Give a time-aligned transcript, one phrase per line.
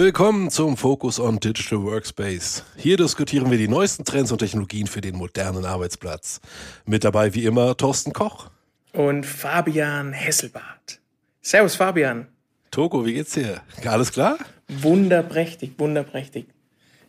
[0.00, 2.62] Willkommen zum Focus on Digital Workspace.
[2.76, 6.40] Hier diskutieren wir die neuesten Trends und Technologien für den modernen Arbeitsplatz.
[6.86, 8.48] Mit dabei wie immer Thorsten Koch.
[8.92, 11.00] Und Fabian Hesselbart.
[11.42, 12.28] Servus Fabian.
[12.70, 13.60] Togo, wie geht's dir?
[13.84, 14.38] Alles klar?
[14.68, 16.46] Wunderprächtig, wunderprächtig.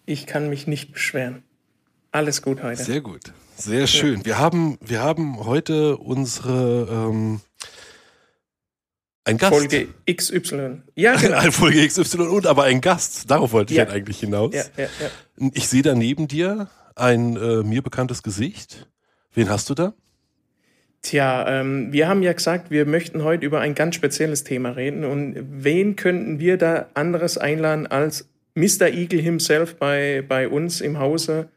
[0.07, 1.43] Ich kann mich nicht beschweren.
[2.11, 2.83] Alles gut heute.
[2.83, 3.33] Sehr gut.
[3.55, 4.25] Sehr schön.
[4.25, 7.41] Wir haben, wir haben heute unsere ähm,
[9.29, 9.53] ein Gast.
[9.53, 10.81] Folge XY.
[10.95, 11.39] Ja, genau.
[11.51, 13.29] Folge XY und aber ein Gast.
[13.29, 13.85] Darauf wollte ich ja.
[13.85, 14.53] halt eigentlich hinaus.
[14.53, 15.49] Ja, ja, ja.
[15.53, 18.87] Ich sehe da neben dir ein äh, mir bekanntes Gesicht.
[19.33, 19.93] Wen hast du da?
[21.01, 25.05] Tja, ähm, wir haben ja gesagt, wir möchten heute über ein ganz spezielles Thema reden.
[25.05, 28.89] Und wen könnten wir da anderes einladen als Mr.
[28.89, 31.47] Eagle himself bei, bei uns im Hause,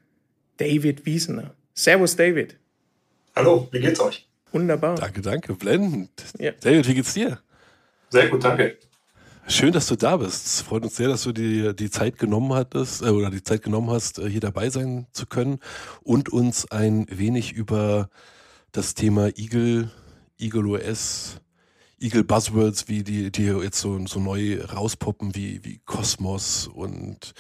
[0.59, 1.55] David Wiesener.
[1.75, 2.57] Servus, David.
[3.35, 4.29] Hallo, wie geht's euch?
[4.53, 4.95] Wunderbar.
[4.97, 5.55] Danke, danke.
[5.55, 6.11] Blendend.
[6.39, 6.53] Ja.
[6.61, 7.41] David, wie geht's dir?
[8.13, 8.77] Sehr gut, danke.
[9.49, 10.45] Schön, dass du da bist.
[10.45, 13.63] Es freut uns sehr, dass du dir die Zeit genommen hattest äh, oder die Zeit
[13.63, 15.61] genommen hast, äh, hier dabei sein zu können
[16.03, 18.11] und uns ein wenig über
[18.71, 19.91] das Thema Eagle,
[20.39, 21.41] Eagle OS,
[21.99, 27.33] Eagle Buzzwords, wie die, die jetzt so, so neu rauspoppen, wie, wie Cosmos und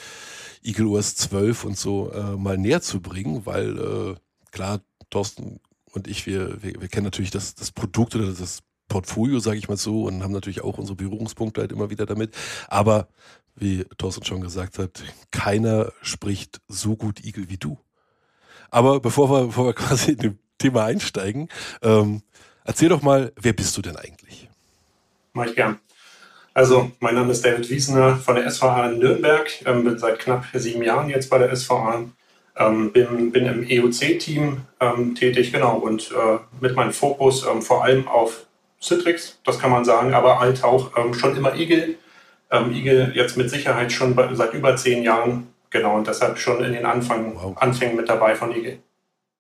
[0.62, 4.14] Eagle OS 12 und so äh, mal näher zu bringen, weil äh,
[4.52, 5.60] klar, Thorsten
[5.92, 8.62] und ich, wir, wir, wir kennen natürlich das, das Produkt oder das
[8.92, 12.34] Portfolio, sage ich mal so, und haben natürlich auch unsere Berührungspunkte halt immer wieder damit.
[12.68, 13.08] Aber
[13.56, 17.78] wie Thorsten schon gesagt hat, keiner spricht so gut Igel wie du.
[18.70, 21.48] Aber bevor wir, bevor wir quasi in dem Thema einsteigen,
[21.80, 22.22] ähm,
[22.64, 24.50] erzähl doch mal, wer bist du denn eigentlich?
[25.32, 25.78] Mach ich gern.
[26.52, 30.44] Also, mein Name ist David Wiesener von der SVA in Nürnberg, ähm, bin seit knapp
[30.52, 32.04] sieben Jahren jetzt bei der SVA,
[32.56, 37.82] ähm, bin, bin im EOC-Team ähm, tätig, genau, und äh, mit meinem Fokus ähm, vor
[37.84, 38.46] allem auf
[38.82, 41.96] Citrix, das kann man sagen, aber halt auch ähm, schon immer Igel.
[42.50, 46.62] Ähm, Igel jetzt mit Sicherheit schon bei, seit über zehn Jahren, genau, und deshalb schon
[46.64, 47.56] in den Anfang, wow.
[47.56, 48.80] Anfängen mit dabei von Igel.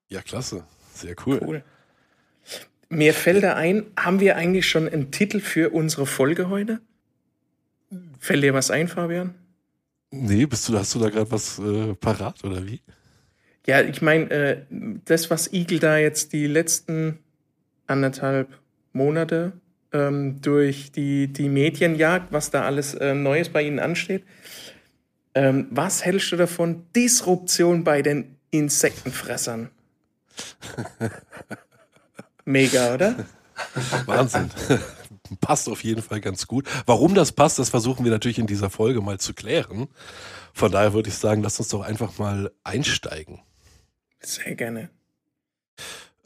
[0.08, 0.64] Ja, klasse.
[0.94, 1.40] Sehr cool.
[1.44, 1.64] cool.
[2.88, 6.80] Mir fällt da ein, haben wir eigentlich schon einen Titel für unsere Folge heute?
[8.18, 9.34] Fällt dir was ein, Fabian?
[10.10, 12.80] Nee, bist du, hast du da gerade was äh, parat oder wie?
[13.66, 14.62] Ja, ich meine, äh,
[15.06, 17.18] das, was Igel da jetzt die letzten
[17.86, 18.61] anderthalb
[18.92, 19.52] Monate
[19.92, 24.24] ähm, durch die, die Medienjagd, was da alles äh, Neues bei Ihnen ansteht.
[25.34, 26.86] Ähm, was hältst du davon?
[26.94, 29.70] Disruption bei den Insektenfressern.
[32.44, 33.26] Mega, oder?
[34.06, 34.50] Wahnsinn.
[35.40, 36.68] passt auf jeden Fall ganz gut.
[36.86, 39.88] Warum das passt, das versuchen wir natürlich in dieser Folge mal zu klären.
[40.52, 43.40] Von daher würde ich sagen, lass uns doch einfach mal einsteigen.
[44.20, 44.90] Sehr gerne.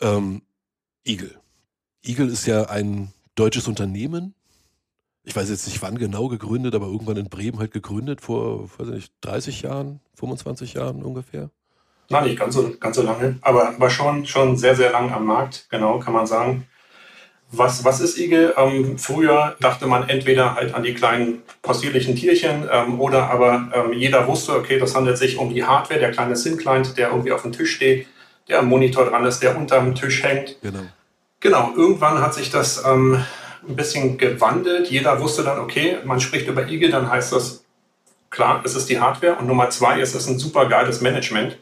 [0.00, 0.42] Ähm,
[1.06, 1.38] Igel.
[2.06, 4.34] Eagle ist ja ein deutsches Unternehmen.
[5.24, 8.88] Ich weiß jetzt nicht wann genau gegründet, aber irgendwann in Bremen halt gegründet, vor, weiß
[8.88, 11.50] nicht, 30 Jahren, 25 Jahren ungefähr.
[12.08, 15.26] Nein, nicht ganz so, ganz so lange, aber, aber schon, schon sehr, sehr lang am
[15.26, 16.66] Markt, genau, kann man sagen.
[17.50, 18.54] Was, was ist Igel?
[18.56, 23.92] Ähm, früher dachte man entweder halt an die kleinen possierlichen Tierchen ähm, oder aber ähm,
[23.92, 27.42] jeder wusste, okay, das handelt sich um die Hardware, der kleine SIM-Client, der irgendwie auf
[27.42, 28.06] dem Tisch steht,
[28.48, 30.56] der am Monitor dran ist, der unterm Tisch hängt.
[30.60, 30.86] Genau.
[31.40, 33.24] Genau, irgendwann hat sich das ähm,
[33.68, 34.88] ein bisschen gewandelt.
[34.88, 37.64] Jeder wusste dann, okay, man spricht über Eagle, dann heißt das,
[38.30, 39.36] klar, es ist die Hardware.
[39.36, 41.58] Und Nummer zwei ist es ein super geiles Management.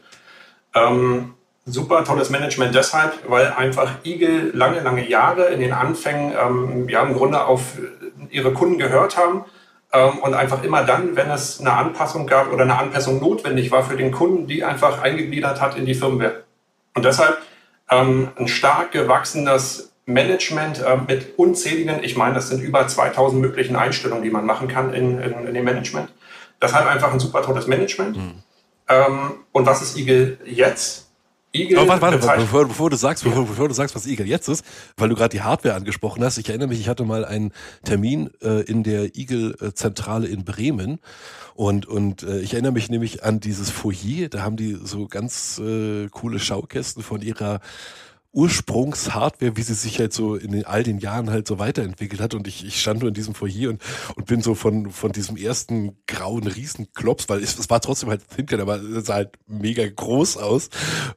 [0.73, 1.33] Ähm,
[1.65, 7.01] super tolles Management deshalb, weil einfach Eagle lange, lange Jahre in den Anfängen ähm, ja,
[7.01, 7.77] im Grunde auf
[8.29, 9.45] ihre Kunden gehört haben
[9.91, 13.83] ähm, und einfach immer dann, wenn es eine Anpassung gab oder eine Anpassung notwendig war
[13.83, 16.43] für den Kunden, die einfach eingegliedert hat in die Firmware.
[16.93, 17.39] Und deshalb
[17.89, 23.75] ähm, ein stark gewachsenes Management äh, mit unzähligen, ich meine, das sind über 2000 möglichen
[23.75, 26.09] Einstellungen, die man machen kann in, in, in dem Management.
[26.59, 28.17] Das hat einfach ein super tolles Management.
[28.17, 28.33] Mhm.
[28.87, 31.04] Ähm, und was ist Eagle jetzt?
[31.55, 34.47] Eagle oh, warte, warte, bevor, bevor, du sagst, bevor, bevor, du sagst, was Eagle jetzt
[34.47, 34.65] ist,
[34.97, 36.37] weil du gerade die Hardware angesprochen hast.
[36.37, 37.51] Ich erinnere mich, ich hatte mal einen
[37.83, 40.99] Termin äh, in der Eagle-Zentrale in Bremen
[41.55, 45.57] und, und äh, ich erinnere mich nämlich an dieses Foyer, da haben die so ganz
[45.59, 47.61] äh, coole Schaukästen von ihrer
[48.35, 52.33] Ursprungshardware, wie sie sich halt so in den, all den Jahren halt so weiterentwickelt hat.
[52.33, 53.81] Und ich, ich stand nur in diesem Foyer und,
[54.15, 58.27] und bin so von, von diesem ersten grauen Riesenklops, weil es, es war trotzdem halt
[58.29, 60.69] Thinker, aber es sah halt mega groß aus.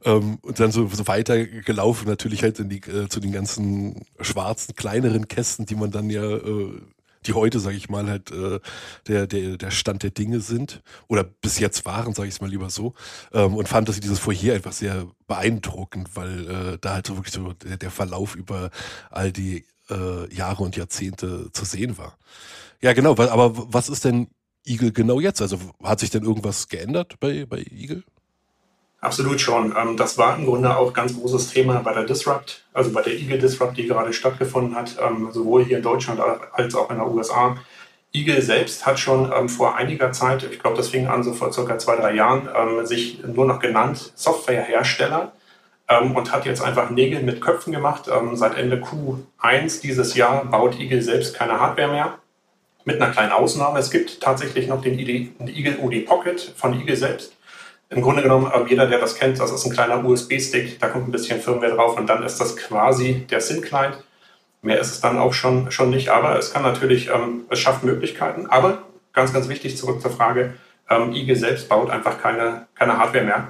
[0.05, 4.75] Ähm, und dann so, so weitergelaufen natürlich halt in die, äh, zu den ganzen schwarzen,
[4.75, 6.71] kleineren Kästen, die man dann ja äh,
[7.25, 8.59] die heute, sage ich mal, halt äh,
[9.07, 12.49] der, der, der Stand der Dinge sind oder bis jetzt waren, sage ich es mal
[12.49, 12.93] lieber so.
[13.33, 17.33] Ähm, und fand, dass dieses Vorher einfach sehr beeindruckend, weil äh, da halt so wirklich
[17.33, 18.71] so der, der Verlauf über
[19.09, 22.17] all die äh, Jahre und Jahrzehnte zu sehen war.
[22.81, 24.27] Ja, genau, aber was ist denn
[24.65, 25.41] Eagle genau jetzt?
[25.41, 28.03] Also hat sich denn irgendwas geändert bei, bei Eagle?
[29.01, 29.73] Absolut schon.
[29.77, 33.13] Ähm, das war im Grunde auch ganz großes Thema bei der Disrupt, also bei der
[33.13, 36.19] Eagle Disrupt, die gerade stattgefunden hat, ähm, sowohl hier in Deutschland
[36.51, 37.55] als auch in den USA.
[38.11, 41.53] Eagle selbst hat schon ähm, vor einiger Zeit, ich glaube, das fing an so vor
[41.53, 42.49] circa zwei, drei Jahren,
[42.85, 45.31] sich nur noch genannt Softwarehersteller
[46.01, 48.09] und hat jetzt einfach Nägel mit Köpfen gemacht.
[48.33, 52.13] seit Ende Q1 dieses Jahr baut Eagle selbst keine Hardware mehr.
[52.85, 53.79] Mit einer kleinen Ausnahme.
[53.79, 57.33] Es gibt tatsächlich noch den Eagle UD Pocket von Eagle selbst
[57.89, 61.11] im Grunde genommen, jeder, der das kennt, das ist ein kleiner USB-Stick, da kommt ein
[61.11, 64.03] bisschen Firmware drauf und dann ist das quasi der SIM-Client.
[64.61, 67.83] Mehr ist es dann auch schon, schon nicht, aber es kann natürlich, ähm, es schafft
[67.83, 68.47] Möglichkeiten.
[68.47, 68.83] Aber
[69.13, 70.53] ganz, ganz wichtig, zurück zur Frage,
[70.89, 73.47] ähm, IG selbst baut einfach keine, keine Hardware mehr.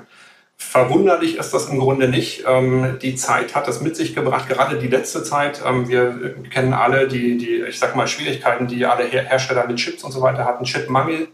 [0.55, 2.43] Verwunderlich ist das im Grunde nicht.
[2.47, 5.61] Ähm, die Zeit hat das mit sich gebracht, gerade die letzte Zeit.
[5.65, 10.03] Ähm, wir kennen alle die, die, ich sag mal, Schwierigkeiten, die alle Hersteller mit Chips
[10.03, 10.65] und so weiter hatten.
[10.65, 11.29] Chipmangel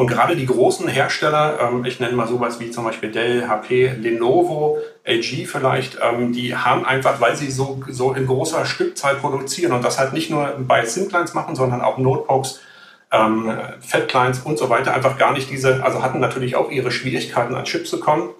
[0.00, 3.96] und gerade die großen Hersteller, ähm, ich nenne mal sowas wie zum Beispiel Dell, HP,
[4.00, 9.72] Lenovo, LG vielleicht, ähm, die haben einfach, weil sie so, so in großer Stückzahl produzieren
[9.72, 12.60] und das halt nicht nur bei SIM-Clients machen, sondern auch Notebooks,
[13.12, 17.54] ähm, Fat-Clients und so weiter, einfach gar nicht diese, also hatten natürlich auch ihre Schwierigkeiten
[17.54, 18.30] an Chips zu kommen.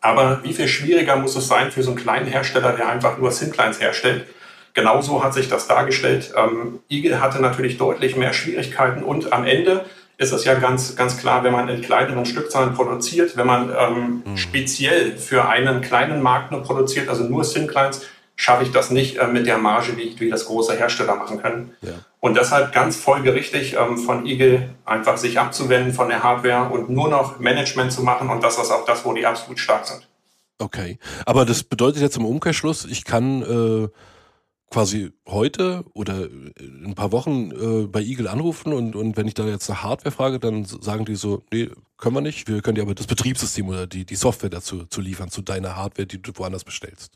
[0.00, 3.32] Aber wie viel schwieriger muss es sein für so einen kleinen Hersteller, der einfach nur
[3.32, 4.28] SIM-Clients herstellt?
[4.72, 6.32] Genauso hat sich das dargestellt.
[6.36, 9.84] Ähm, Eagle hatte natürlich deutlich mehr Schwierigkeiten und am Ende
[10.18, 14.22] ist es ja ganz, ganz klar, wenn man in kleineren Stückzahlen produziert, wenn man ähm,
[14.24, 14.36] mhm.
[14.36, 18.02] speziell für einen kleinen Markt nur produziert, also nur SIM-Clients,
[18.34, 21.72] schaffe ich das nicht äh, mit der Marge, wie, wie das große Hersteller machen können.
[21.82, 21.92] Ja.
[22.20, 27.08] Und deshalb ganz folgerichtig ähm, von Eagle einfach sich abzuwenden von der Hardware und nur
[27.08, 28.28] noch Management zu machen.
[28.28, 30.08] Und das ist auch das, wo die absolut stark sind.
[30.60, 33.88] Okay, aber das bedeutet jetzt im Umkehrschluss, ich kann äh,
[34.70, 36.28] quasi heute oder
[36.58, 39.82] in ein paar Wochen äh, bei Eagle anrufen und, und wenn ich da jetzt eine
[39.82, 42.48] Hardware frage, dann sagen die so, nee, können wir nicht.
[42.48, 45.76] Wir können dir aber das Betriebssystem oder die, die Software dazu zu liefern, zu deiner
[45.76, 47.12] Hardware, die du woanders bestellst.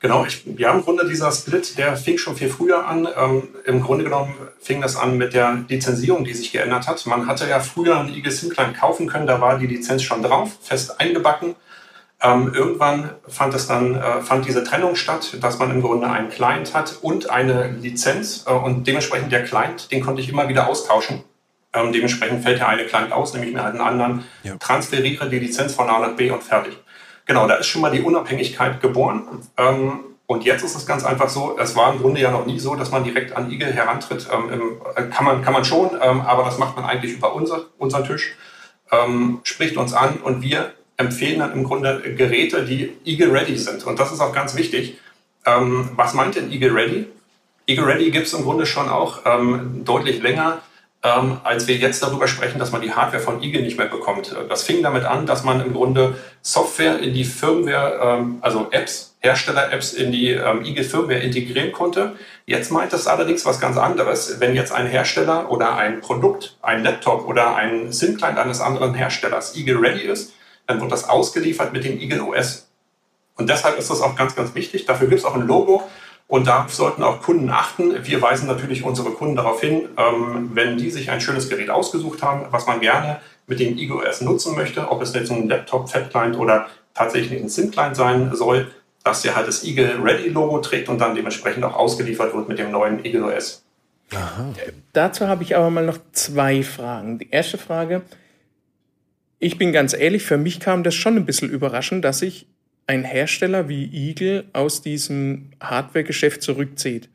[0.00, 3.08] Genau, ich, ja, im Grunde dieser Split, der fing schon viel früher an.
[3.16, 7.04] Ähm, Im Grunde genommen fing das an mit der Lizenzierung, die sich geändert hat.
[7.06, 10.22] Man hatte ja früher einen Eagle SIM Client kaufen können, da war die Lizenz schon
[10.22, 11.56] drauf, fest eingebacken.
[12.20, 16.30] Ähm, irgendwann fand es dann äh, fand diese Trennung statt, dass man im Grunde einen
[16.30, 20.66] Client hat und eine Lizenz äh, und dementsprechend der Client, den konnte ich immer wieder
[20.66, 21.22] austauschen.
[21.72, 24.56] Ähm, dementsprechend fällt der eine Client aus, nehme ich mir halt einen anderen, ja.
[24.56, 26.76] transferiere die Lizenz von A nach B und fertig.
[27.26, 29.28] Genau, da ist schon mal die Unabhängigkeit geboren.
[29.56, 32.58] Ähm, und jetzt ist es ganz einfach so, es war im Grunde ja noch nie
[32.58, 34.28] so, dass man direkt an Igel herantritt.
[34.32, 34.62] Ähm, im,
[34.96, 38.04] äh, kann, man, kann man schon, ähm, aber das macht man eigentlich über unser, unseren
[38.04, 38.34] Tisch,
[38.90, 43.86] ähm, spricht uns an und wir empfehlen dann im Grunde Geräte, die Eagle Ready sind.
[43.86, 44.98] Und das ist auch ganz wichtig.
[45.46, 47.06] Ähm, was meint denn Eagle Ready?
[47.66, 50.60] Eagle Ready gibt es im Grunde schon auch ähm, deutlich länger,
[51.04, 54.34] ähm, als wir jetzt darüber sprechen, dass man die Hardware von Eagle nicht mehr bekommt.
[54.48, 59.14] Das fing damit an, dass man im Grunde Software in die Firmware, ähm, also Apps,
[59.20, 62.16] Hersteller-Apps in die ähm, Eagle Firmware integrieren konnte.
[62.46, 64.40] Jetzt meint es allerdings was ganz anderes.
[64.40, 69.56] Wenn jetzt ein Hersteller oder ein Produkt, ein Laptop oder ein SIM-Client eines anderen Herstellers
[69.56, 70.32] Eagle Ready ist,
[70.68, 72.68] dann wird das ausgeliefert mit dem Eagle OS.
[73.36, 74.84] Und deshalb ist das auch ganz, ganz wichtig.
[74.84, 75.82] Dafür gibt es auch ein Logo.
[76.26, 78.04] Und da sollten auch Kunden achten.
[78.04, 82.22] Wir weisen natürlich unsere Kunden darauf hin, ähm, wenn die sich ein schönes Gerät ausgesucht
[82.22, 85.88] haben, was man gerne mit dem Eagle OS nutzen möchte, ob es jetzt ein Laptop,
[85.88, 88.70] Fat Client oder tatsächlich ein SIM Client sein soll,
[89.04, 92.58] dass der halt das Eagle Ready Logo trägt und dann dementsprechend auch ausgeliefert wird mit
[92.58, 93.64] dem neuen Eagle OS.
[94.12, 94.52] Aha.
[94.92, 97.18] Dazu habe ich aber mal noch zwei Fragen.
[97.18, 98.02] Die erste Frage,
[99.38, 102.46] ich bin ganz ehrlich, für mich kam das schon ein bisschen überraschend, dass sich
[102.86, 107.10] ein Hersteller wie Eagle aus diesem Hardware-Geschäft zurückzieht.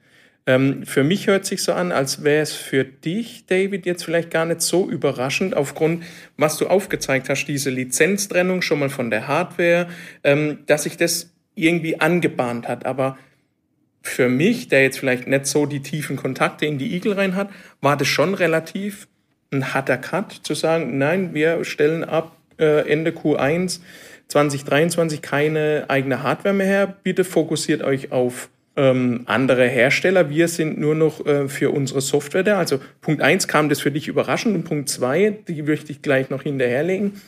[0.45, 4.29] Ähm, für mich hört sich so an, als wäre es für dich, David, jetzt vielleicht
[4.29, 6.03] gar nicht so überraschend, aufgrund,
[6.37, 9.87] was du aufgezeigt hast, diese Lizenztrennung schon mal von der Hardware,
[10.23, 12.85] ähm, dass sich das irgendwie angebahnt hat.
[12.85, 13.17] Aber
[14.01, 17.49] für mich, der jetzt vielleicht nicht so die tiefen Kontakte in die Eagle rein hat,
[17.79, 19.07] war das schon relativ
[19.53, 23.79] ein harter Cut, zu sagen, nein, wir stellen ab äh, Ende Q1
[24.27, 26.95] 2023 keine eigene Hardware mehr her.
[27.03, 30.29] Bitte fokussiert euch auf ähm, andere Hersteller.
[30.29, 32.57] Wir sind nur noch äh, für unsere Software da.
[32.57, 36.29] Also Punkt 1 kam das für dich überraschend und Punkt 2, die möchte ich gleich
[36.29, 37.21] noch hinterherlegen.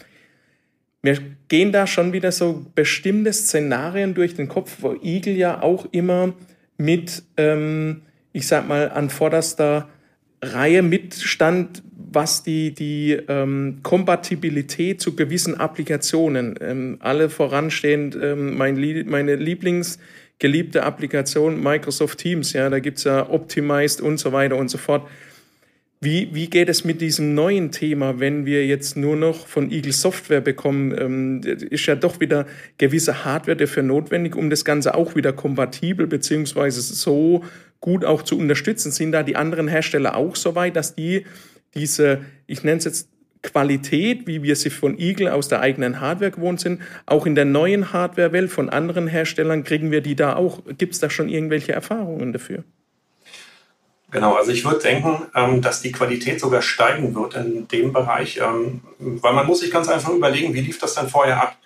[1.04, 5.86] Wir gehen da schon wieder so bestimmte Szenarien durch den Kopf, wo Eagle ja auch
[5.92, 6.34] immer
[6.78, 8.02] mit, ähm,
[8.34, 9.88] ich sag mal, an vorderster
[10.42, 11.84] Reihe mitstand,
[12.16, 18.76] was die, die ähm, Kompatibilität zu gewissen Applikationen, ähm, alle voranstehend ähm, mein,
[19.08, 24.78] meine Lieblingsgeliebte Applikation Microsoft Teams, ja, da gibt's ja Optimized und so weiter und so
[24.78, 25.08] fort.
[26.02, 29.94] Wie, wie geht es mit diesem neuen Thema, wenn wir jetzt nur noch von Eagle
[29.94, 30.94] Software bekommen?
[30.98, 32.46] Ähm, ist ja doch wieder
[32.78, 37.44] gewisse Hardware dafür notwendig, um das Ganze auch wieder kompatibel beziehungsweise so
[37.80, 38.92] gut auch zu unterstützen.
[38.92, 41.26] Sind da die anderen Hersteller auch so weit, dass die
[41.76, 43.10] diese, ich nenne es jetzt
[43.46, 47.46] Qualität, wie wir sie von Eagle aus der eigenen Hardware gewohnt sind, auch in der
[47.46, 50.62] neuen Hardware-Welt von anderen Herstellern, kriegen wir die da auch?
[50.78, 52.64] Gibt es da schon irgendwelche Erfahrungen dafür?
[54.12, 58.40] Genau, also ich würde denken, ähm, dass die Qualität sogar steigen wird in dem Bereich,
[58.42, 61.58] ähm, weil man muss sich ganz einfach überlegen, wie lief das denn vorher ab?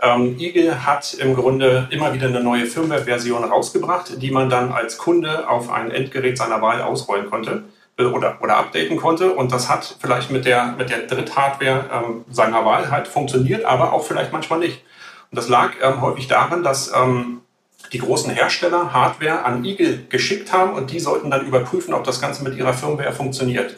[0.00, 4.98] Ähm, Eagle hat im Grunde immer wieder eine neue Firmware-Version rausgebracht, die man dann als
[4.98, 7.64] Kunde auf ein Endgerät seiner Wahl ausrollen konnte
[7.98, 9.32] oder, oder updaten konnte.
[9.32, 13.92] Und das hat vielleicht mit der, mit der Dritthardware ähm, seiner Wahl halt funktioniert, aber
[13.92, 14.82] auch vielleicht manchmal nicht.
[15.30, 17.40] Und das lag ähm, häufig daran, dass ähm,
[17.92, 22.20] die großen Hersteller Hardware an Eagle geschickt haben und die sollten dann überprüfen, ob das
[22.20, 23.76] Ganze mit ihrer Firmware funktioniert.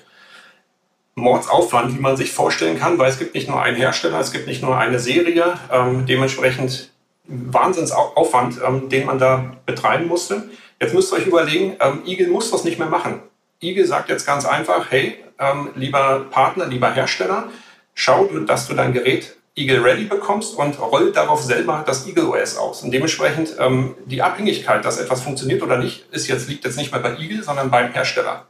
[1.15, 4.47] Mordsaufwand, wie man sich vorstellen kann, weil es gibt nicht nur einen Hersteller, es gibt
[4.47, 6.91] nicht nur eine Serie, ähm, dementsprechend
[7.25, 10.49] Wahnsinnsaufwand, ähm, den man da betreiben musste.
[10.81, 13.21] Jetzt müsst ihr euch überlegen, ähm, Eagle muss das nicht mehr machen.
[13.61, 17.51] Eagle sagt jetzt ganz einfach, hey, ähm, lieber Partner, lieber Hersteller,
[17.95, 22.57] schau, dass du dein Gerät Eagle Ready bekommst und rollt darauf selber das Eagle OS
[22.57, 22.83] aus.
[22.83, 26.93] Und dementsprechend ähm, die Abhängigkeit, dass etwas funktioniert oder nicht, ist jetzt, liegt jetzt nicht
[26.93, 28.47] mehr bei Eagle, sondern beim Hersteller.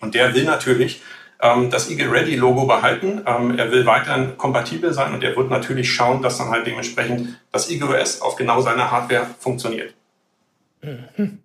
[0.00, 1.02] Und der will natürlich
[1.40, 3.22] ähm, das Eagle Ready Logo behalten.
[3.26, 7.40] Ähm, er will weiterhin kompatibel sein und er wird natürlich schauen, dass dann halt dementsprechend
[7.50, 9.94] das Eagle OS auf genau seiner Hardware funktioniert.
[10.82, 11.40] Mhm.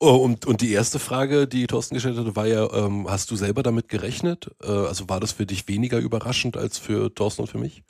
[0.00, 3.36] Oh, und, und die erste Frage, die Thorsten gestellt hatte, war ja, ähm, hast du
[3.36, 4.50] selber damit gerechnet?
[4.62, 7.82] Äh, also war das für dich weniger überraschend als für Thorsten und für mich?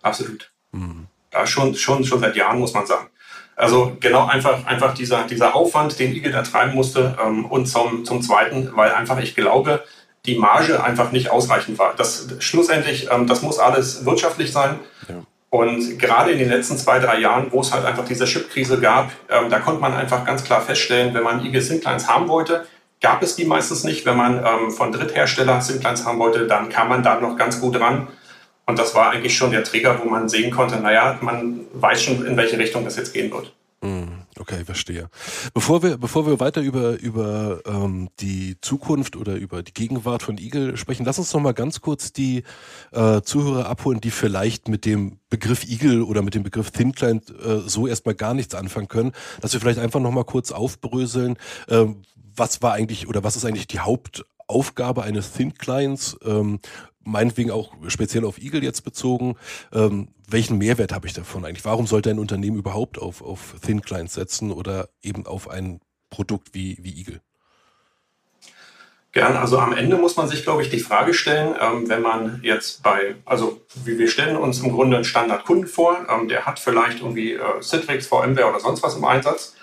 [0.00, 0.52] Absolut.
[0.72, 1.06] Mhm.
[1.32, 3.08] Ja, schon, schon, schon seit Jahren, muss man sagen.
[3.56, 7.18] Also genau einfach, einfach dieser, dieser Aufwand, den Igel da treiben musste.
[7.22, 9.84] Ähm, und zum, zum Zweiten, weil einfach ich glaube,
[10.24, 11.94] die Marge einfach nicht ausreichend war.
[11.94, 14.78] Das schlussendlich, ähm, das muss alles wirtschaftlich sein.
[15.08, 15.22] Ja.
[15.50, 19.10] Und gerade in den letzten zwei, drei Jahren, wo es halt einfach diese Chip-Krise gab,
[19.28, 22.66] ähm, da konnte man einfach ganz klar feststellen, wenn man IG Synklines haben wollte,
[23.00, 24.06] gab es die meistens nicht.
[24.06, 27.80] Wenn man ähm, von Dritthersteller Synklines haben wollte, dann kam man da noch ganz gut
[27.80, 28.06] ran.
[28.66, 32.24] Und das war eigentlich schon der Trigger, wo man sehen konnte, naja, man weiß schon,
[32.24, 33.52] in welche Richtung das jetzt gehen wird.
[34.40, 35.10] Okay, verstehe.
[35.52, 40.38] Bevor wir, bevor wir weiter über, über ähm, die Zukunft oder über die Gegenwart von
[40.38, 42.44] Eagle sprechen, lass uns noch mal ganz kurz die
[42.92, 47.28] äh, Zuhörer abholen, die vielleicht mit dem Begriff Eagle oder mit dem Begriff Thin Client
[47.28, 51.36] äh, so erstmal gar nichts anfangen können, dass wir vielleicht einfach noch mal kurz aufbröseln,
[51.68, 51.84] äh,
[52.34, 56.60] was war eigentlich oder was ist eigentlich die Hauptaufgabe eines Thin Clients ähm,
[57.04, 59.36] meinetwegen auch speziell auf Eagle jetzt bezogen,
[59.72, 61.64] ähm, welchen Mehrwert habe ich davon eigentlich?
[61.64, 65.80] Warum sollte ein Unternehmen überhaupt auf, auf Thin Clients setzen oder eben auf ein
[66.10, 67.20] Produkt wie, wie Eagle?
[69.12, 69.36] Gern.
[69.36, 72.84] Also am Ende muss man sich, glaube ich, die Frage stellen, ähm, wenn man jetzt
[72.84, 77.32] bei, also wir stellen uns im Grunde einen Standardkunden vor, ähm, der hat vielleicht irgendwie
[77.32, 79.56] äh, Citrix, VMware oder sonst was im Einsatz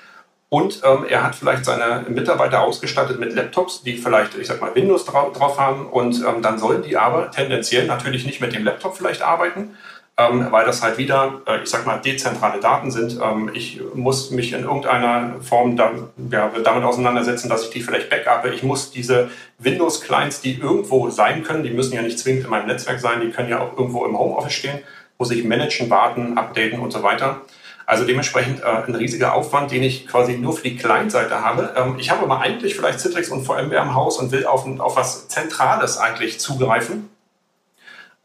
[0.50, 4.74] und ähm, er hat vielleicht seine Mitarbeiter ausgestattet mit Laptops, die vielleicht, ich sag mal,
[4.74, 5.88] Windows drauf, drauf haben.
[5.88, 9.76] Und ähm, dann sollen die aber tendenziell natürlich nicht mit dem Laptop vielleicht arbeiten,
[10.18, 13.20] ähm, weil das halt wieder, äh, ich sag mal, dezentrale Daten sind.
[13.22, 15.92] Ähm, ich muss mich in irgendeiner Form da,
[16.32, 18.54] ja, damit auseinandersetzen, dass ich die vielleicht backuppe.
[18.54, 22.68] Ich muss diese Windows-Clients, die irgendwo sein können, die müssen ja nicht zwingend in meinem
[22.68, 24.80] Netzwerk sein, die können ja auch irgendwo im Homeoffice stehen,
[25.18, 27.42] muss ich managen, warten, updaten und so weiter.
[27.88, 31.74] Also dementsprechend äh, ein riesiger Aufwand, den ich quasi nur für die Client-Seite habe.
[31.78, 34.98] Ähm, ich habe aber eigentlich vielleicht Citrix und VMware im Haus und will auf, auf
[34.98, 37.10] was Zentrales eigentlich zugreifen.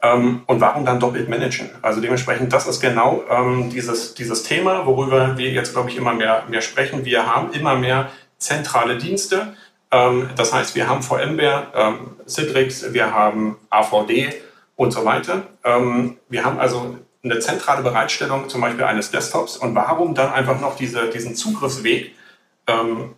[0.01, 1.69] Ähm, und warum dann doppelt managen?
[1.81, 6.13] Also dementsprechend, das ist genau ähm, dieses, dieses Thema, worüber wir jetzt, glaube ich, immer
[6.13, 7.05] mehr, mehr sprechen.
[7.05, 9.55] Wir haben immer mehr zentrale Dienste.
[9.91, 14.33] Ähm, das heißt, wir haben VMware, ähm, Citrix, wir haben AVD
[14.75, 15.43] und so weiter.
[15.63, 20.59] Ähm, wir haben also eine zentrale Bereitstellung zum Beispiel eines Desktops und warum dann einfach
[20.59, 22.13] noch diese, diesen Zugriffsweg
[22.67, 23.15] ähm,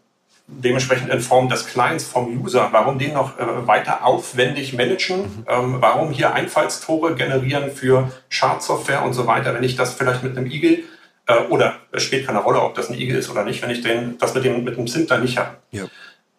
[0.48, 5.46] dementsprechend in Form des Clients vom User, warum den noch äh, weiter aufwendig managen, mhm.
[5.48, 10.38] ähm, warum hier Einfallstore generieren für Schadsoftware und so weiter, wenn ich das vielleicht mit
[10.38, 10.84] einem Eagle
[11.26, 13.82] äh, oder es spielt keine Rolle, ob das ein Eagle ist oder nicht, wenn ich
[13.82, 15.58] den, das mit dem, mit dem Sync nicht habe.
[15.72, 15.86] Ja.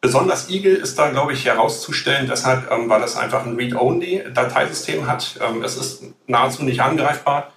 [0.00, 5.40] Besonders Eagle ist da, glaube ich, herauszustellen, deshalb, ähm, weil es einfach ein Read-Only-Dateisystem hat.
[5.42, 7.52] Ähm, es ist nahezu nicht angreifbar.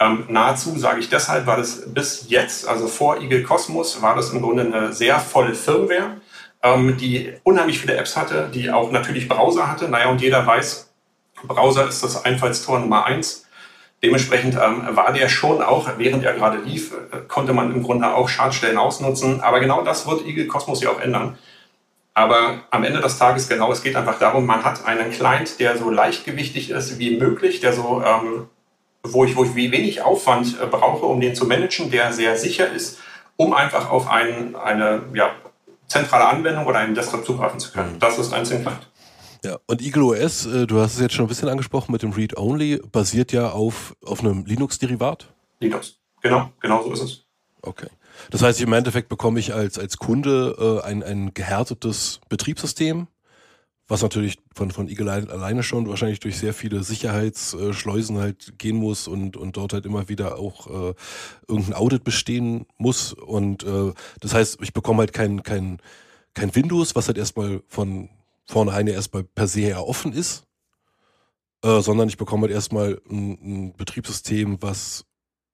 [0.00, 4.30] Ähm, nahezu sage ich deshalb, weil es bis jetzt, also vor Eagle Cosmos, war das
[4.30, 6.16] im Grunde eine sehr volle Firmware,
[6.62, 9.88] ähm, die unheimlich viele Apps hatte, die auch natürlich Browser hatte.
[9.88, 10.90] Naja, und jeder weiß,
[11.44, 13.46] Browser ist das Einfallstor Nummer eins.
[14.02, 18.14] Dementsprechend ähm, war der schon auch, während er gerade lief, äh, konnte man im Grunde
[18.14, 19.42] auch Schadstellen ausnutzen.
[19.42, 21.36] Aber genau das wird Eagle Cosmos ja auch ändern.
[22.14, 25.76] Aber am Ende des Tages genau, es geht einfach darum, man hat einen Client, der
[25.76, 28.48] so leichtgewichtig ist wie möglich, der so, ähm,
[29.02, 32.36] wo ich, wo ich wie wenig Aufwand äh, brauche, um den zu managen, der sehr
[32.36, 32.98] sicher ist,
[33.36, 35.30] um einfach auf ein, eine ja,
[35.86, 37.98] zentrale Anwendung oder einen Desktop zugreifen zu können.
[37.98, 38.88] Das ist ein Client.
[39.42, 42.12] Ja, und Eagle OS, äh, du hast es jetzt schon ein bisschen angesprochen mit dem
[42.12, 45.28] Read-Only, basiert ja auf, auf einem Linux-Derivat.
[45.60, 47.24] Linux, genau, genau so ist es.
[47.62, 47.88] Okay.
[48.30, 53.06] Das heißt, im Endeffekt bekomme ich als, als Kunde äh, ein, ein gehärtetes Betriebssystem,
[53.90, 59.08] was natürlich von, von Eagle alleine schon wahrscheinlich durch sehr viele Sicherheitsschleusen halt gehen muss
[59.08, 60.94] und, und dort halt immer wieder auch äh,
[61.48, 63.12] irgendein Audit bestehen muss.
[63.12, 65.78] Und äh, das heißt, ich bekomme halt kein, kein,
[66.34, 68.08] kein Windows, was halt erstmal von
[68.46, 70.44] vornherein erstmal per se her offen ist,
[71.64, 75.04] äh, sondern ich bekomme halt erstmal ein, ein Betriebssystem, was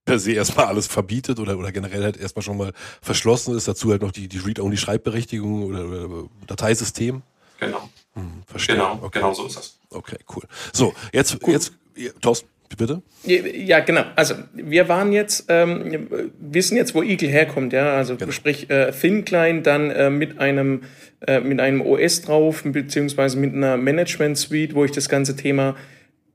[0.04, 3.66] per se erstmal alles verbietet oder, oder generell halt erstmal schon mal verschlossen ist.
[3.66, 7.22] Dazu halt noch die, die Read-Only-Schreibberechtigung oder, oder, Dateisystem.
[7.58, 7.88] Genau.
[8.16, 8.76] Hm, verstehe.
[8.76, 9.20] Genau, okay.
[9.20, 9.78] genau so ist das.
[9.90, 10.42] Okay, cool.
[10.72, 11.52] So, jetzt, cool.
[11.52, 11.72] jetzt,
[12.20, 13.02] Thorsten, bitte?
[13.24, 14.04] Ja, genau.
[14.16, 16.08] Also wir waren jetzt, ähm,
[16.38, 17.94] wissen jetzt, wo Eagle herkommt, ja.
[17.94, 18.32] Also genau.
[18.32, 20.82] sprich äh, Thin Client dann äh, mit einem
[21.26, 25.76] äh, mit einem OS drauf, beziehungsweise mit einer Management Suite, wo ich das ganze Thema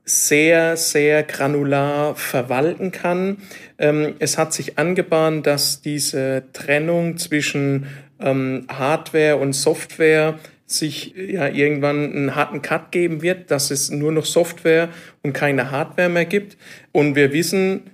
[0.04, 3.38] sehr, sehr granular verwalten kann.
[3.78, 7.86] Ähm, es hat sich angebahnt, dass diese Trennung zwischen
[8.18, 10.38] ähm, Hardware und Software
[10.72, 14.88] sich ja irgendwann einen harten Cut geben wird, dass es nur noch Software
[15.22, 16.56] und keine Hardware mehr gibt.
[16.92, 17.90] Und wir wissen,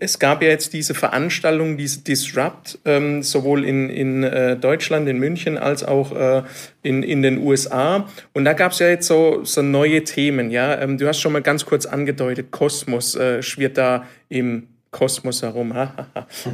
[0.00, 5.18] es gab ja jetzt diese Veranstaltung, diese Disrupt, ähm, sowohl in, in äh, Deutschland, in
[5.18, 6.44] München, als auch äh,
[6.82, 8.06] in, in den USA.
[8.32, 10.50] Und da gab es ja jetzt so, so neue Themen.
[10.50, 15.42] Ja, ähm, Du hast schon mal ganz kurz angedeutet, Kosmos äh, schwirrt da im Kosmos
[15.42, 15.74] herum.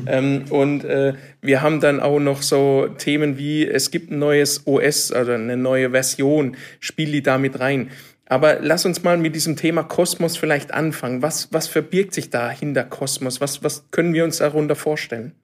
[0.07, 4.67] ähm, und äh, wir haben dann auch noch so Themen wie, es gibt ein neues
[4.67, 7.91] OS, also eine neue Version, spiel die da mit rein.
[8.27, 11.23] Aber lass uns mal mit diesem Thema Kosmos vielleicht anfangen.
[11.23, 13.41] Was, was verbirgt sich da hinter Kosmos?
[13.41, 15.35] Was, was können wir uns darunter vorstellen?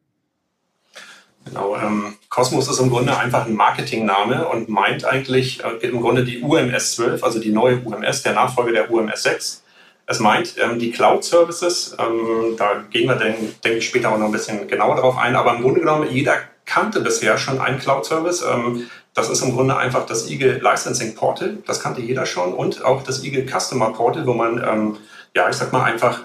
[1.44, 6.24] Genau, ähm, Cosmos ist im Grunde einfach ein Marketingname und meint eigentlich äh, im Grunde
[6.24, 9.62] die UMS 12, also die neue UMS, der Nachfolger der UMS 6.
[10.11, 14.27] Es meint ähm, die Cloud-Services, ähm, da gehen wir, denke denk ich, später auch noch
[14.27, 16.35] ein bisschen genauer drauf ein, aber im Grunde genommen, jeder
[16.66, 18.42] kannte bisher schon einen Cloud-Service.
[18.42, 21.59] Ähm, das ist im Grunde einfach das Eagle Licensing Portal.
[21.64, 22.53] Das kannte jeder schon.
[22.55, 24.99] Und auch das Eagle Customer Portal, wo man,
[25.35, 26.20] ja, ich sag mal einfach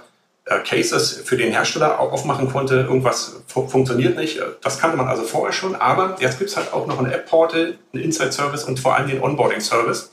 [0.45, 2.75] äh, Cases für den Hersteller aufmachen konnte.
[2.75, 4.39] Irgendwas fu funktioniert nicht.
[4.61, 5.75] Das kannte man also vorher schon.
[5.75, 9.21] Aber jetzt gibt es halt auch noch ein App-Portal, einen Inside-Service und vor allem den
[9.21, 10.11] Onboarding-Service.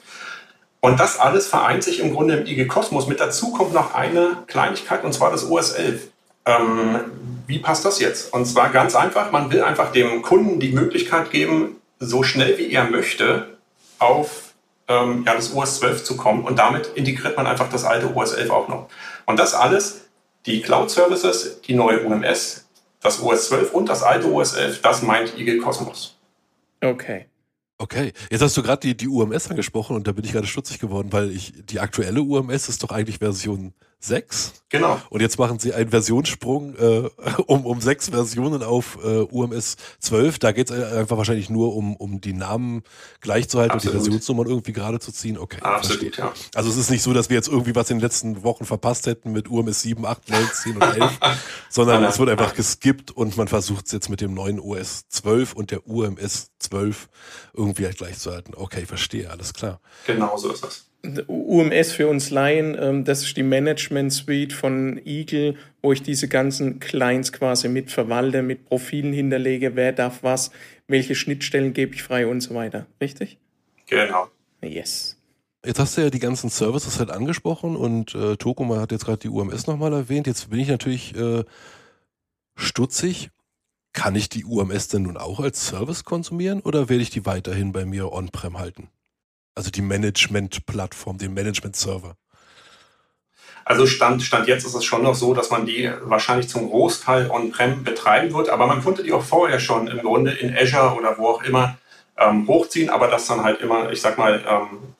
[0.84, 3.06] Und das alles vereint sich im Grunde im IG Cosmos.
[3.06, 6.08] Mit dazu kommt noch eine Kleinigkeit und zwar das OS 11.
[6.44, 7.00] Ähm,
[7.46, 8.34] wie passt das jetzt?
[8.34, 12.72] Und zwar ganz einfach, man will einfach dem Kunden die Möglichkeit geben, so schnell wie
[12.72, 13.58] er möchte
[14.00, 14.54] auf
[14.88, 18.32] ähm, ja, das OS 12 zu kommen und damit integriert man einfach das alte OS
[18.32, 18.88] 11 auch noch.
[19.24, 20.08] Und das alles,
[20.46, 22.66] die Cloud Services, die neue UMS,
[23.00, 26.16] das OS 12 und das alte OS 11, das meint Eagle Cosmos.
[26.82, 27.26] Okay.
[27.82, 30.78] Okay, jetzt hast du gerade die, die UMS angesprochen und da bin ich gerade stutzig
[30.78, 34.52] geworden, weil ich die aktuelle UMS ist doch eigentlich Version 6.
[34.68, 35.00] Genau.
[35.10, 37.08] Und jetzt machen sie einen Versionssprung äh,
[37.46, 40.38] um, um sechs Versionen auf äh, UMS 12.
[40.38, 42.82] Da geht es einfach wahrscheinlich nur um, um die Namen
[43.20, 43.94] gleichzuhalten Absolut.
[43.94, 45.38] und die Versionsnummern irgendwie gerade zu ziehen.
[45.38, 45.60] Okay.
[45.60, 46.32] Absolut, ja.
[46.54, 49.06] Also es ist nicht so, dass wir jetzt irgendwie was in den letzten Wochen verpasst
[49.06, 51.18] hätten mit UMS 7, 8, 9, 10 und 11,
[51.68, 55.52] sondern es wird einfach geskippt und man versucht es jetzt mit dem neuen OS 12
[55.52, 57.08] und der UMS 12
[57.52, 58.54] irgendwie halt gleichzuhalten.
[58.56, 59.80] Okay, verstehe, alles klar.
[60.06, 60.91] Genau so ist das.
[61.04, 66.28] UMS für uns Laien, ähm, das ist die Management Suite von Eagle, wo ich diese
[66.28, 70.52] ganzen Clients quasi mit verwalte, mit Profilen hinterlege, wer darf was,
[70.86, 72.86] welche Schnittstellen gebe ich frei und so weiter.
[73.00, 73.38] Richtig?
[73.88, 74.28] Genau.
[74.62, 75.18] Yes.
[75.64, 79.18] Jetzt hast du ja die ganzen Services halt angesprochen und äh, Tokuma hat jetzt gerade
[79.18, 80.26] die UMS nochmal erwähnt.
[80.26, 81.44] Jetzt bin ich natürlich äh,
[82.54, 83.30] stutzig.
[83.92, 87.72] Kann ich die UMS denn nun auch als Service konsumieren oder werde ich die weiterhin
[87.72, 88.88] bei mir on-prem halten?
[89.54, 92.16] Also die Management-Plattform, den Management-Server.
[93.64, 97.30] Also Stand, Stand jetzt ist es schon noch so, dass man die wahrscheinlich zum Großteil
[97.30, 101.16] on-prem betreiben wird, aber man konnte die auch vorher schon im Grunde in Azure oder
[101.18, 101.78] wo auch immer
[102.16, 104.94] ähm, hochziehen, aber das dann halt immer, ich sag mal, ähm,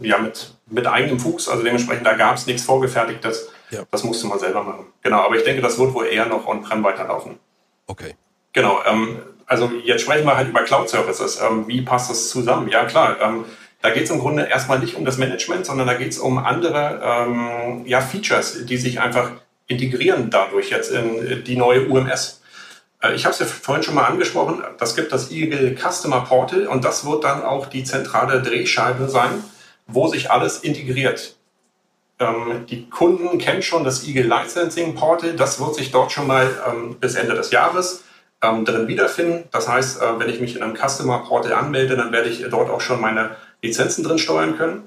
[0.00, 3.48] ja, mit, mit eigenem Fuß, also dementsprechend, da gab es nichts Vorgefertigtes.
[3.70, 3.82] Ja.
[3.90, 4.86] Das musste man selber machen.
[5.02, 7.38] Genau, aber ich denke, das wird wohl eher noch on-prem weiterlaufen.
[7.86, 8.14] Okay.
[8.52, 11.40] Genau, ähm, also jetzt sprechen wir halt über Cloud-Services.
[11.40, 12.68] Ähm, wie passt das zusammen?
[12.68, 13.16] Ja, klar.
[13.80, 16.38] Da geht es im Grunde erstmal nicht um das Management, sondern da geht es um
[16.38, 19.30] andere ähm, ja, Features, die sich einfach
[19.68, 22.40] integrieren dadurch jetzt in die neue UMS.
[23.02, 26.66] Äh, ich habe es ja vorhin schon mal angesprochen, das gibt das Eagle Customer Portal
[26.66, 29.44] und das wird dann auch die zentrale Drehscheibe sein,
[29.86, 31.36] wo sich alles integriert.
[32.18, 36.50] Ähm, die Kunden kennen schon das Eagle Licensing Portal, das wird sich dort schon mal
[36.68, 38.02] ähm, bis Ende des Jahres
[38.42, 39.44] ähm, drin wiederfinden.
[39.52, 42.70] Das heißt, äh, wenn ich mich in einem Customer Portal anmelde, dann werde ich dort
[42.70, 44.84] auch schon meine Lizenzen drin steuern können.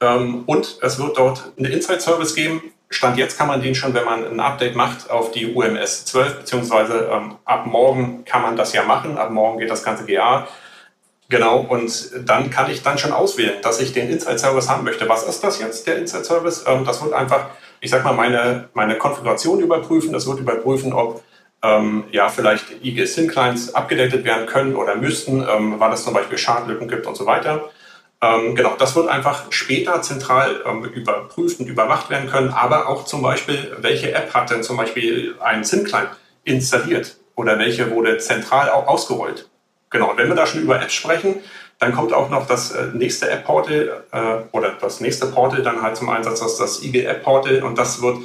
[0.00, 3.94] Ähm, und es wird dort einen Inside Service geben, Stand jetzt kann man den schon,
[3.94, 8.56] wenn man ein Update macht auf die UMS 12, beziehungsweise ähm, ab morgen kann man
[8.56, 9.16] das ja machen.
[9.16, 10.48] Ab morgen geht das ganze GA.
[11.28, 15.08] Genau, und dann kann ich dann schon auswählen, dass ich den Inside Service haben möchte.
[15.08, 16.64] Was ist das jetzt, der Inside Service?
[16.66, 20.12] Ähm, das wird einfach, ich sag mal, meine, meine Konfiguration überprüfen.
[20.12, 21.22] Das wird überprüfen, ob
[21.62, 26.12] ähm, ja, vielleicht IG SYN Clients abgedatet werden können oder müssten, ähm, weil es zum
[26.12, 27.70] Beispiel Schadlücken gibt und so weiter.
[28.22, 33.04] Ähm, genau, das wird einfach später zentral ähm, überprüft und überwacht werden können, aber auch
[33.04, 36.10] zum Beispiel, welche App hat denn zum Beispiel einen SIM-Client
[36.44, 39.48] installiert oder welche wurde zentral auch ausgerollt.
[39.88, 41.36] Genau, und wenn wir da schon über Apps sprechen,
[41.78, 44.18] dann kommt auch noch das äh, nächste App-Portal äh,
[44.52, 48.18] oder das nächste Portal dann halt zum Einsatz, das das IG App-Portal und das wird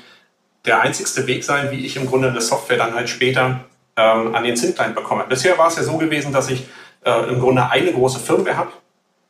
[0.66, 3.62] der einzigste Weg sein, wie ich im Grunde eine Software dann halt später
[3.96, 5.26] ähm, an den SIM-Client bekomme.
[5.30, 6.68] Bisher war es ja so gewesen, dass ich
[7.06, 8.72] äh, im Grunde eine große Firmware habe,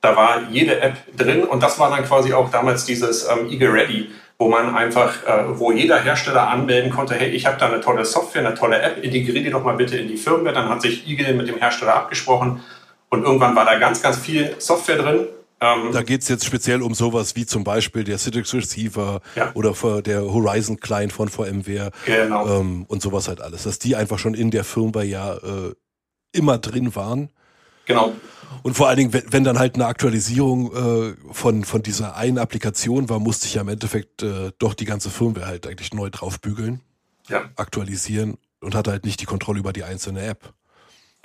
[0.05, 3.73] da war jede App drin und das war dann quasi auch damals dieses ähm, Eagle
[3.73, 7.81] Ready, wo man einfach, äh, wo jeder Hersteller anmelden konnte, hey, ich habe da eine
[7.81, 10.53] tolle Software, eine tolle App, integriere die doch mal bitte in die Firmware.
[10.53, 12.61] Dann hat sich Eagle mit dem Hersteller abgesprochen
[13.09, 15.27] und irgendwann war da ganz, ganz viel Software drin.
[15.59, 19.51] Ähm, da geht es jetzt speziell um sowas wie zum Beispiel der Citrix Receiver ja.
[19.55, 22.59] oder der Horizon Client von VMware genau.
[22.59, 25.73] ähm, und sowas halt alles, dass die einfach schon in der Firmware ja äh,
[26.33, 27.29] immer drin waren.
[27.85, 28.13] Genau.
[28.63, 32.37] Und vor allen Dingen, wenn, wenn dann halt eine Aktualisierung äh, von, von dieser einen
[32.37, 36.09] Applikation war, musste ich ja im Endeffekt äh, doch die ganze Firmware halt eigentlich neu
[36.09, 36.81] draufbügeln,
[37.27, 37.49] ja.
[37.55, 40.53] aktualisieren und hatte halt nicht die Kontrolle über die einzelne App.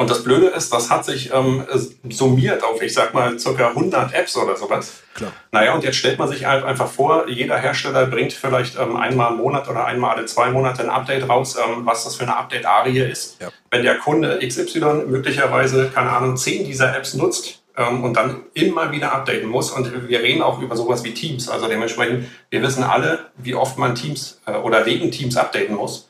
[0.00, 1.62] Und das Blöde ist, das hat sich ähm,
[2.08, 5.02] summiert auf, ich sag mal, circa 100 Apps oder sowas.
[5.12, 5.30] Klar.
[5.52, 9.32] Naja, und jetzt stellt man sich halt einfach vor, jeder Hersteller bringt vielleicht ähm, einmal
[9.32, 12.34] im Monat oder einmal alle zwei Monate ein Update raus, ähm, was das für eine
[12.34, 13.42] Update-Arie ist.
[13.42, 13.48] Ja.
[13.70, 18.92] Wenn der Kunde XY möglicherweise, keine Ahnung, zehn dieser Apps nutzt, ähm, und dann immer
[18.92, 19.70] wieder updaten muss.
[19.70, 21.50] Und wir reden auch über sowas wie Teams.
[21.50, 26.09] Also dementsprechend, wir wissen alle, wie oft man Teams äh, oder wegen Teams updaten muss.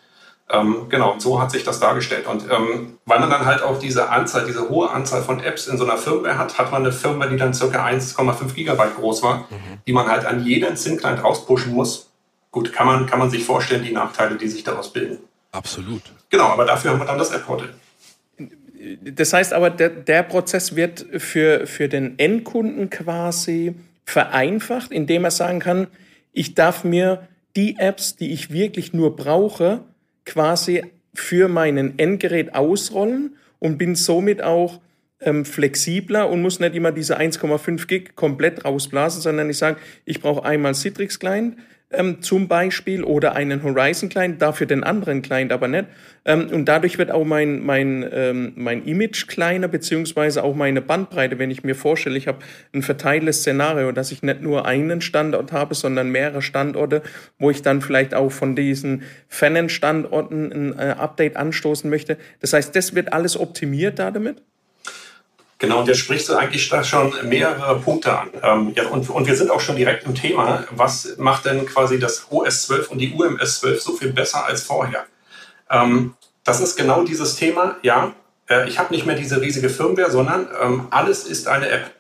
[0.53, 2.27] Ähm, genau, so hat sich das dargestellt.
[2.27, 5.79] Und ähm, weil man dann halt auch diese Anzahl, diese hohe Anzahl von Apps in
[5.79, 9.47] so einer Firmware hat, hat man eine Firmware, die dann circa 1,5 Gigabyte groß war,
[9.51, 9.79] mhm.
[9.87, 12.11] die man halt an jeden SIM-Client rauspushen muss.
[12.51, 15.19] Gut, kann man, kann man sich vorstellen, die Nachteile, die sich daraus bilden.
[15.53, 16.03] Absolut.
[16.31, 17.69] Genau, aber dafür haben wir dann das App-Portal.
[19.03, 25.31] Das heißt aber, der, der Prozess wird für, für den Endkunden quasi vereinfacht, indem er
[25.31, 25.87] sagen kann,
[26.33, 29.85] ich darf mir die Apps, die ich wirklich nur brauche,
[30.31, 34.81] quasi für meinen Endgerät ausrollen und bin somit auch
[35.21, 40.21] ähm, flexibler und muss nicht immer diese 1,5 Gig komplett rausblasen, sondern ich sage, ich
[40.21, 41.57] brauche einmal Citrix Client,
[41.91, 45.87] ähm, zum Beispiel oder einen Horizon Client, dafür den anderen Client aber nicht.
[46.25, 51.39] Ähm, und dadurch wird auch mein, mein, ähm, mein Image kleiner, beziehungsweise auch meine Bandbreite,
[51.39, 52.39] wenn ich mir vorstelle, ich habe
[52.73, 57.03] ein verteiltes Szenario, dass ich nicht nur einen Standort habe, sondern mehrere Standorte,
[57.39, 62.19] wo ich dann vielleicht auch von diesen Fanen-Standorten ein äh, Update anstoßen möchte.
[62.41, 64.43] Das heißt, das wird alles optimiert da damit?
[65.61, 68.31] Genau, und jetzt sprichst du eigentlich schon mehrere Punkte an.
[68.43, 70.65] Ähm, ja, und, und wir sind auch schon direkt im Thema.
[70.71, 74.63] Was macht denn quasi das OS 12 und die UMS 12 so viel besser als
[74.63, 75.05] vorher?
[75.71, 77.77] Ähm, das ist genau dieses Thema.
[77.83, 78.15] Ja,
[78.49, 81.91] äh, ich habe nicht mehr diese riesige Firmware, sondern ähm, alles ist eine App.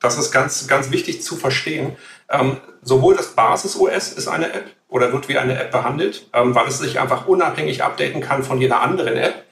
[0.00, 1.96] Das ist ganz, ganz wichtig zu verstehen.
[2.30, 6.68] Ähm, sowohl das Basis-OS ist eine App oder wird wie eine App behandelt, ähm, weil
[6.68, 9.44] es sich einfach unabhängig updaten kann von jeder anderen App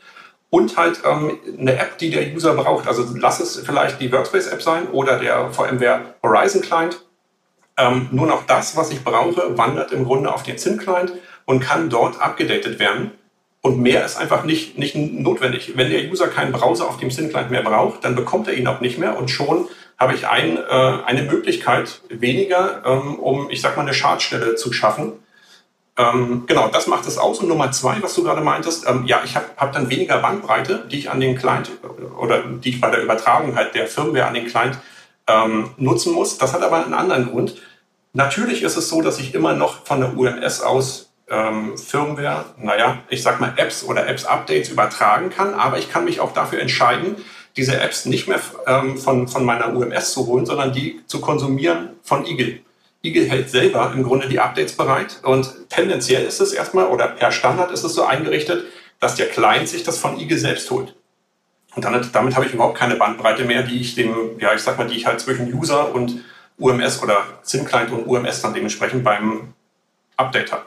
[0.53, 2.87] und halt ähm, eine App, die der User braucht.
[2.87, 7.01] Also lass es vielleicht die Workspace-App sein oder der VMware Horizon Client.
[7.79, 11.15] Ähm, nur noch das, was ich brauche, wandert im Grunde auf den SIM-Client
[11.47, 13.13] und kann dort abgedatet werden.
[13.63, 15.73] Und mehr ist einfach nicht, nicht notwendig.
[15.75, 18.83] Wenn der User keinen Browser auf dem SIM-Client mehr braucht, dann bekommt er ihn auch
[18.83, 23.79] nicht mehr und schon habe ich ein, äh, eine Möglichkeit weniger, ähm, um, ich sag
[23.79, 25.15] mal, eine Schadstelle zu schaffen
[25.97, 27.41] ähm, genau, das macht es aus.
[27.41, 30.87] Und Nummer zwei, was du gerade meintest, ähm, ja, ich habe hab dann weniger Bandbreite,
[30.91, 31.71] die ich an den Client
[32.19, 34.79] oder die ich bei der Übertragung halt der Firmware an den Client
[35.27, 36.39] ähm, nutzen muss.
[36.39, 37.61] Das hat aber einen anderen Grund.
[38.15, 42.99] Natürlich ist es so, dass ich immer noch von der UMS aus ähm, Firmware, naja,
[43.09, 47.17] ich sag mal Apps oder Apps-Updates übertragen kann, aber ich kann mich auch dafür entscheiden,
[47.57, 51.91] diese Apps nicht mehr ähm, von, von meiner UMS zu holen, sondern die zu konsumieren
[52.03, 52.61] von Eagle.
[53.03, 57.33] Eagle hält selber im Grunde die Updates bereit und tendenziell ist es erstmal oder per
[57.33, 58.65] Standard ist es so eingerichtet,
[59.01, 60.95] dass der Client sich das von Eagle selbst holt.
[61.75, 64.79] Und dann, damit habe ich überhaupt keine Bandbreite mehr, die ich dem, ja, ich sag
[64.79, 66.23] mal, die ich halt zwischen User und
[66.59, 69.55] UMS oder SIM-Client und UMS dann dementsprechend beim
[70.17, 70.67] Update habe.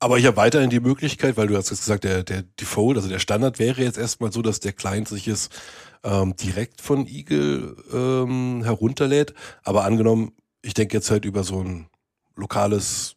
[0.00, 3.08] Aber ich habe weiterhin die Möglichkeit, weil du hast jetzt gesagt, der, der Default, also
[3.08, 5.50] der Standard wäre jetzt erstmal so, dass der Client sich es
[6.04, 9.34] ähm, direkt von Eagle ähm, herunterlädt.
[9.64, 11.88] Aber angenommen, ich denke jetzt halt über so ein
[12.36, 13.16] lokales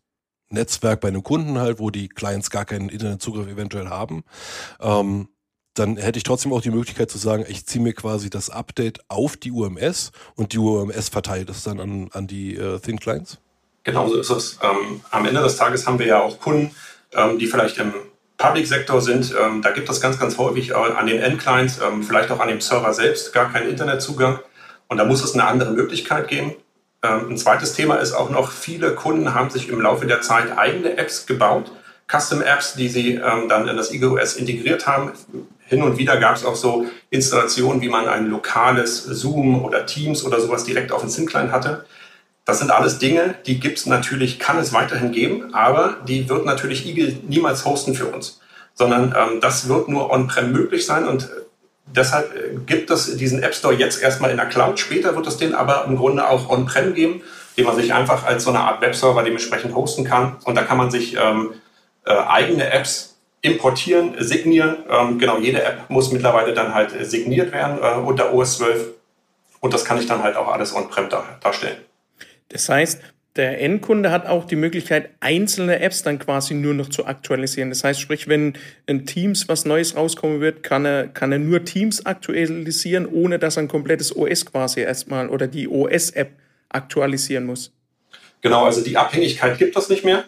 [0.50, 4.24] Netzwerk bei einem Kunden halt, wo die Clients gar keinen Internetzugriff eventuell haben.
[4.80, 5.30] Ähm,
[5.74, 9.00] dann hätte ich trotzdem auch die Möglichkeit zu sagen, ich ziehe mir quasi das Update
[9.08, 13.40] auf die UMS und die UMS verteilt es dann an, an die äh, Thin Clients?
[13.84, 14.60] Genau so ist es.
[14.62, 16.76] Ähm, am Ende des Tages haben wir ja auch Kunden,
[17.14, 17.94] ähm, die vielleicht im
[18.38, 19.34] Public-Sektor sind.
[19.40, 22.50] Ähm, da gibt es ganz, ganz häufig äh, an den Endclients, ähm, vielleicht auch an
[22.50, 24.40] dem Server selbst, gar keinen Internetzugang.
[24.88, 26.54] Und da muss es eine andere Möglichkeit geben.
[27.04, 30.58] Ähm, ein zweites Thema ist auch noch, viele Kunden haben sich im Laufe der Zeit
[30.58, 31.72] eigene Apps gebaut,
[32.08, 35.14] Custom-Apps, die sie ähm, dann in das EagleOS integriert haben.
[35.66, 40.24] Hin und wieder gab es auch so Installationen, wie man ein lokales Zoom oder Teams
[40.26, 41.86] oder sowas direkt auf dem SIM-Client hatte.
[42.46, 46.46] Das sind alles Dinge, die gibt es natürlich, kann es weiterhin geben, aber die wird
[46.46, 48.42] natürlich Eagle niemals hosten für uns,
[48.74, 51.30] sondern ähm, das wird nur on-prem möglich sein und
[51.96, 54.80] deshalb äh, gibt es diesen App Store jetzt erstmal in der Cloud.
[54.80, 57.22] Später wird es den aber im Grunde auch on-prem geben,
[57.58, 60.38] den man sich einfach als so eine Art Webserver dementsprechend hosten kann.
[60.46, 61.54] Und da kann man sich ähm,
[62.06, 64.78] äh, eigene Apps importieren, signieren.
[64.90, 68.90] Ähm, genau, jede App muss mittlerweile dann halt signiert werden äh, unter OS 12.
[69.60, 71.78] Und das kann ich dann halt auch alles on-prem dar darstellen.
[72.50, 73.02] Das heißt,
[73.38, 77.70] der Endkunde hat auch die Möglichkeit, einzelne Apps dann quasi nur noch zu aktualisieren.
[77.70, 78.54] Das heißt, sprich, wenn
[78.88, 83.58] in Teams was Neues rauskommen wird, kann er, kann er nur Teams aktualisieren, ohne dass
[83.58, 86.32] er ein komplettes OS quasi erstmal oder die OS-App
[86.68, 87.72] aktualisieren muss.
[88.42, 90.26] Genau, also die Abhängigkeit gibt es nicht mehr.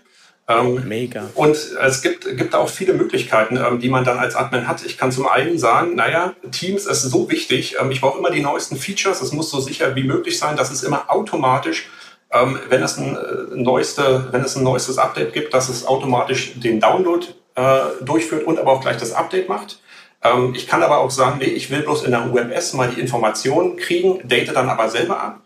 [0.47, 1.29] Ähm, Mega.
[1.35, 4.85] Und es gibt, gibt auch viele Möglichkeiten, ähm, die man dann als Admin hat.
[4.85, 7.77] Ich kann zum einen sagen, naja, Teams ist so wichtig.
[7.79, 9.21] Ähm, ich brauche immer die neuesten Features.
[9.21, 11.89] Es muss so sicher wie möglich sein, dass es immer automatisch
[12.33, 16.59] ähm, wenn, es ein, äh, neueste, wenn es ein neuestes Update gibt, dass es automatisch
[16.59, 19.79] den Download äh, durchführt und aber auch gleich das Update macht.
[20.23, 22.99] Ähm, ich kann aber auch sagen, nee, ich will bloß in der UMS mal die
[22.99, 25.39] Informationen kriegen, date dann aber selber ab.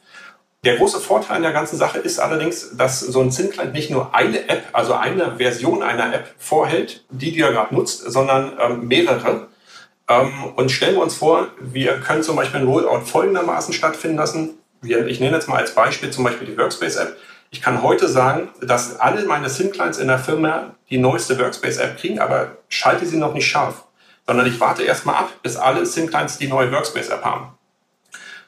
[0.64, 4.16] Der große Vorteil in der ganzen Sache ist allerdings, dass so ein SIM-Client nicht nur
[4.16, 8.88] eine App, also eine Version einer App vorhält, die du ja gerade nutzt, sondern ähm,
[8.88, 9.48] mehrere.
[10.10, 14.58] Ähm, und stellen wir uns vor, wir können zum Beispiel ein Rollout folgendermaßen stattfinden lassen
[14.84, 17.18] ich nenne jetzt mal als Beispiel zum Beispiel die Workspace-App.
[17.50, 22.20] Ich kann heute sagen, dass alle meine SIM-Clients in der Firma die neueste Workspace-App kriegen,
[22.20, 23.86] aber schalte sie noch nicht scharf,
[24.26, 27.58] sondern ich warte erstmal ab, bis alle SIM-Clients die neue Workspace-App haben.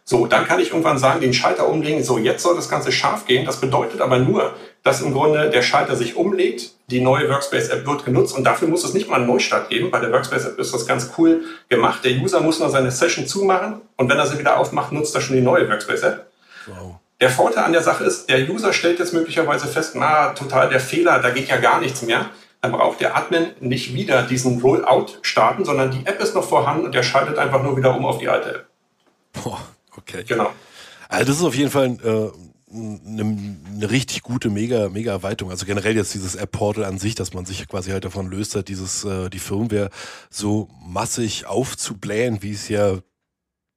[0.03, 3.25] So, dann kann ich irgendwann sagen, den Schalter umlegen, so jetzt soll das Ganze scharf
[3.25, 3.45] gehen.
[3.45, 8.05] Das bedeutet aber nur, dass im Grunde der Schalter sich umlegt, die neue Workspace-App wird
[8.05, 9.91] genutzt und dafür muss es nicht mal einen Neustart geben.
[9.91, 12.03] Bei der Workspace-App ist das ganz cool gemacht.
[12.03, 15.21] Der User muss nur seine Session zumachen und wenn er sie wieder aufmacht, nutzt er
[15.21, 16.25] schon die neue Workspace-App.
[16.67, 16.95] Wow.
[17.21, 20.79] Der Vorteil an der Sache ist, der User stellt jetzt möglicherweise fest, na, total der
[20.79, 22.29] Fehler, da geht ja gar nichts mehr.
[22.61, 26.85] Dann braucht der Admin nicht wieder diesen Rollout starten, sondern die App ist noch vorhanden
[26.85, 28.65] und der schaltet einfach nur wieder um auf die alte App.
[29.33, 29.59] Boah,
[29.97, 30.23] okay.
[30.27, 30.51] Genau.
[31.09, 33.21] Also das ist auf jeden Fall äh, eine,
[33.75, 35.51] eine richtig gute mega mega Erweiterung.
[35.51, 38.55] Also generell jetzt dieses App Portal an sich, dass man sich quasi halt davon löst,
[38.55, 39.89] hat dieses äh, die Firmware
[40.29, 42.99] so massig aufzublähen, wie es ja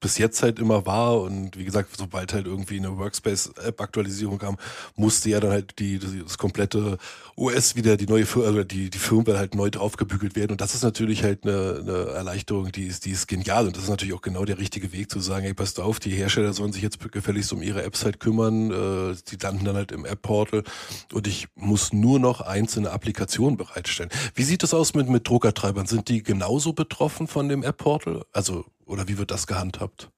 [0.02, 1.22] bis jetzt halt immer war.
[1.22, 4.58] Und wie gesagt, sobald halt irgendwie eine Workspace-App-Aktualisierung kam,
[4.96, 6.98] musste ja dann halt die, das komplette
[7.36, 10.52] OS wieder die neue also die, die Firmware halt neu draufgebügelt werden.
[10.52, 13.66] Und das ist natürlich halt eine, eine Erleichterung, die ist, die ist genial.
[13.66, 16.10] Und das ist natürlich auch genau der richtige Weg zu sagen, hey, passt auf, die
[16.10, 18.70] Hersteller sollen sich jetzt gefälligst um ihre Apps halt kümmern.
[18.70, 20.64] Äh, die landen dann halt im App-Portal
[21.12, 24.10] und ich muss nur noch einzelne Applikationen bereitstellen.
[24.34, 25.86] Wie sieht das aus mit, mit Druckertreibern?
[25.86, 28.24] Sind die genauso betroffen von dem App-Portal?
[28.32, 30.10] Also oder wie wird das gehandhabt?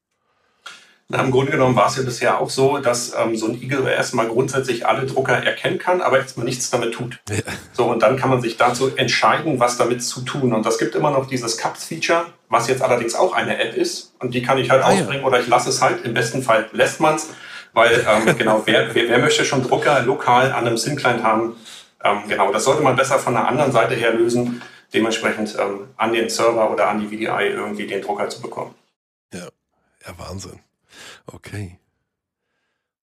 [1.08, 3.86] Na, Im Grunde genommen war es ja bisher auch so, dass ähm, so ein Eagle
[3.86, 7.20] erstmal grundsätzlich alle Drucker erkennen kann, aber erstmal nichts damit tut.
[7.28, 7.36] Ja.
[7.72, 10.54] So, und dann kann man sich dazu entscheiden, was damit zu tun.
[10.54, 14.14] Und das gibt immer noch dieses Cups-Feature, was jetzt allerdings auch eine App ist.
[14.18, 15.26] Und die kann ich halt ah, ausbringen ja.
[15.26, 16.06] oder ich lasse es halt.
[16.06, 17.28] Im besten Fall lässt man es,
[17.74, 21.56] weil ähm, genau, wer, wer, wer, möchte schon Drucker lokal an einem SIM-Client haben?
[22.02, 24.62] Ähm, genau, das sollte man besser von der anderen Seite her lösen
[24.94, 28.74] dementsprechend ähm, an den Server oder an die VDI irgendwie den Drucker zu bekommen.
[29.32, 29.48] Ja,
[30.06, 30.60] ja, Wahnsinn.
[31.26, 31.78] Okay.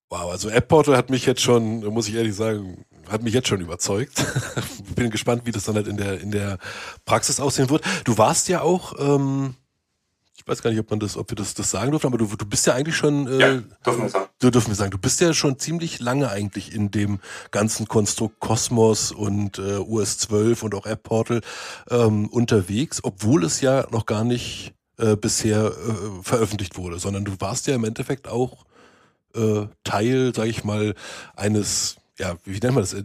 [0.09, 3.47] Wow, also App Portal hat mich jetzt schon, muss ich ehrlich sagen, hat mich jetzt
[3.47, 4.25] schon überzeugt.
[4.95, 6.57] Bin gespannt, wie das dann halt in der, in der
[7.05, 7.83] Praxis aussehen wird.
[8.03, 9.55] Du warst ja auch ähm,
[10.41, 12.25] ich weiß gar nicht, ob man das, ob wir das, das sagen dürfen, aber du,
[12.25, 14.29] du bist ja eigentlich schon, äh, ja, dürfen wir sagen.
[14.39, 17.19] Du dürfen wir sagen, du bist ja schon ziemlich lange eigentlich in dem
[17.51, 21.41] ganzen Konstrukt Cosmos und äh, US 12 und auch App Portal
[21.91, 27.33] ähm, unterwegs, obwohl es ja noch gar nicht äh, bisher äh, veröffentlicht wurde, sondern du
[27.39, 28.65] warst ja im Endeffekt auch
[29.35, 30.95] äh, Teil, sage ich mal,
[31.35, 32.93] eines, ja, wie nennt man das?
[32.93, 33.03] Äh,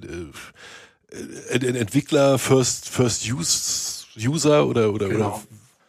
[1.51, 5.29] äh, Entwickler First First Use User oder oder, genau.
[5.29, 5.43] oder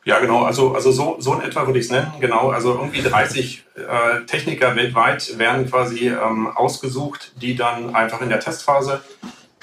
[0.07, 0.43] ja, genau.
[0.43, 2.13] Also, also so, so in etwa würde ich es nennen.
[2.21, 2.49] Genau.
[2.49, 8.39] Also irgendwie 30 äh, Techniker weltweit werden quasi ähm, ausgesucht, die dann einfach in der
[8.39, 9.01] Testphase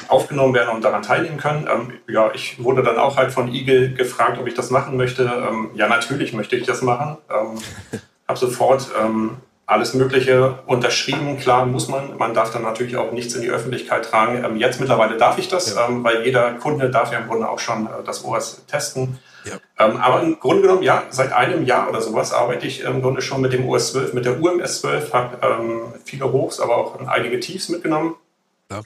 [0.09, 1.69] aufgenommen werden und daran teilnehmen können.
[1.73, 5.25] Ähm, ja, ich wurde dann auch halt von Eagle gefragt, ob ich das machen möchte.
[5.25, 7.19] Ähm, ja, natürlich möchte ich das machen.
[7.31, 7.59] Ähm,
[8.29, 9.37] habe sofort ähm,
[9.67, 11.39] alles Mögliche unterschrieben.
[11.39, 12.17] Klar muss man.
[12.19, 14.45] Man darf dann natürlich auch nichts in die Öffentlichkeit tragen.
[14.45, 15.89] Ähm, jetzt mittlerweile darf ich das, ja.
[15.89, 19.19] ähm, weil jeder Kunde darf ja im Grunde auch schon äh, das OS testen.
[19.45, 19.59] Ja.
[19.77, 23.43] Aber im Grunde genommen, ja, seit einem Jahr oder sowas arbeite ich im Grunde schon
[23.43, 27.69] mit dem OS 12, mit der UMS 12, habe viele Hochs, aber auch einige Tiefs
[27.69, 28.15] mitgenommen.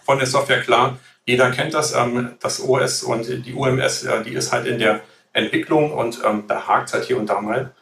[0.05, 0.61] Von der Software.
[0.61, 5.01] Klar, jeder kennt das, ähm, das OS und die UMS, die ist halt in der
[5.35, 7.73] Entwicklung und ähm, da hakt es halt hier und da mal.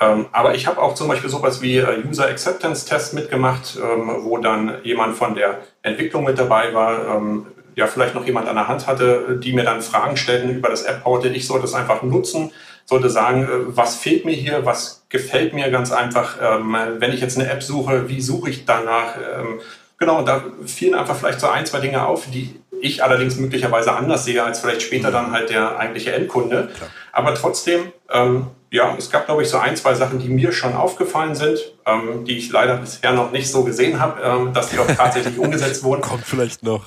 [0.00, 4.38] Ähm, aber ich habe auch zum Beispiel sowas wie äh, User Acceptance Test mitgemacht, wo
[4.38, 7.22] dann jemand von der Entwicklung mit dabei war,
[7.76, 10.82] ja vielleicht noch jemand an der Hand hatte, die mir dann Fragen stellten über das
[10.82, 11.34] App-Portal.
[11.34, 12.52] Ich sollte es einfach nutzen,
[12.84, 16.36] sollte sagen, äh, was fehlt mir hier, was gefällt mir ganz einfach.
[16.38, 19.16] Wenn ich jetzt eine App suche, wie suche ich danach?
[20.00, 23.92] Genau, und da fielen einfach vielleicht so ein, zwei Dinge auf, die ich allerdings möglicherweise
[23.92, 26.70] anders sehe als vielleicht später dann halt der eigentliche Endkunde.
[26.74, 26.90] Klar.
[27.12, 30.74] Aber trotzdem, ähm, ja, es gab, glaube ich, so ein, zwei Sachen, die mir schon
[30.74, 34.78] aufgefallen sind, ähm, die ich leider bisher noch nicht so gesehen habe, ähm, dass die
[34.78, 36.00] auch tatsächlich umgesetzt wurden.
[36.00, 36.86] Kommt vielleicht noch.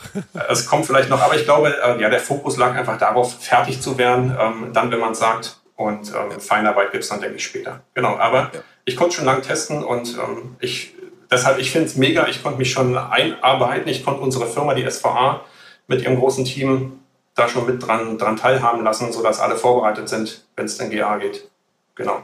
[0.49, 3.80] es kommt vielleicht noch, aber ich glaube, äh, ja, der Fokus lag einfach darauf, fertig
[3.80, 5.58] zu werden, ähm, dann, wenn man es sagt.
[5.76, 6.39] Und ähm, ja.
[6.39, 7.82] Feinarbeit gibt es dann, denke ich, später.
[7.93, 8.62] Genau, aber ja.
[8.86, 10.93] ich konnte schon lange testen und ähm, ich,
[11.34, 14.89] deshalb, ich finde es mega, ich konnte mich schon einarbeiten, ich konnte unsere Firma, die
[14.89, 15.41] SVA,
[15.88, 17.00] mit ihrem großen Team
[17.36, 21.17] da schon mit dran, dran teilhaben lassen, sodass alle vorbereitet sind, wenn es in GA
[21.17, 21.50] geht.
[21.96, 22.22] Genau.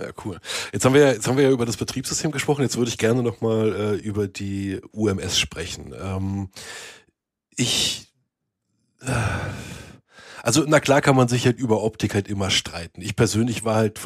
[0.00, 0.38] Ja, cool.
[0.72, 2.62] Jetzt haben wir, jetzt haben wir ja über das Betriebssystem gesprochen.
[2.62, 5.94] Jetzt würde ich gerne nochmal äh, über die UMS sprechen.
[5.98, 6.48] Ähm,
[7.56, 8.08] ich,
[9.02, 9.12] äh,
[10.44, 13.00] also na klar kann man sich halt über Optik halt immer streiten.
[13.00, 13.98] Ich persönlich war halt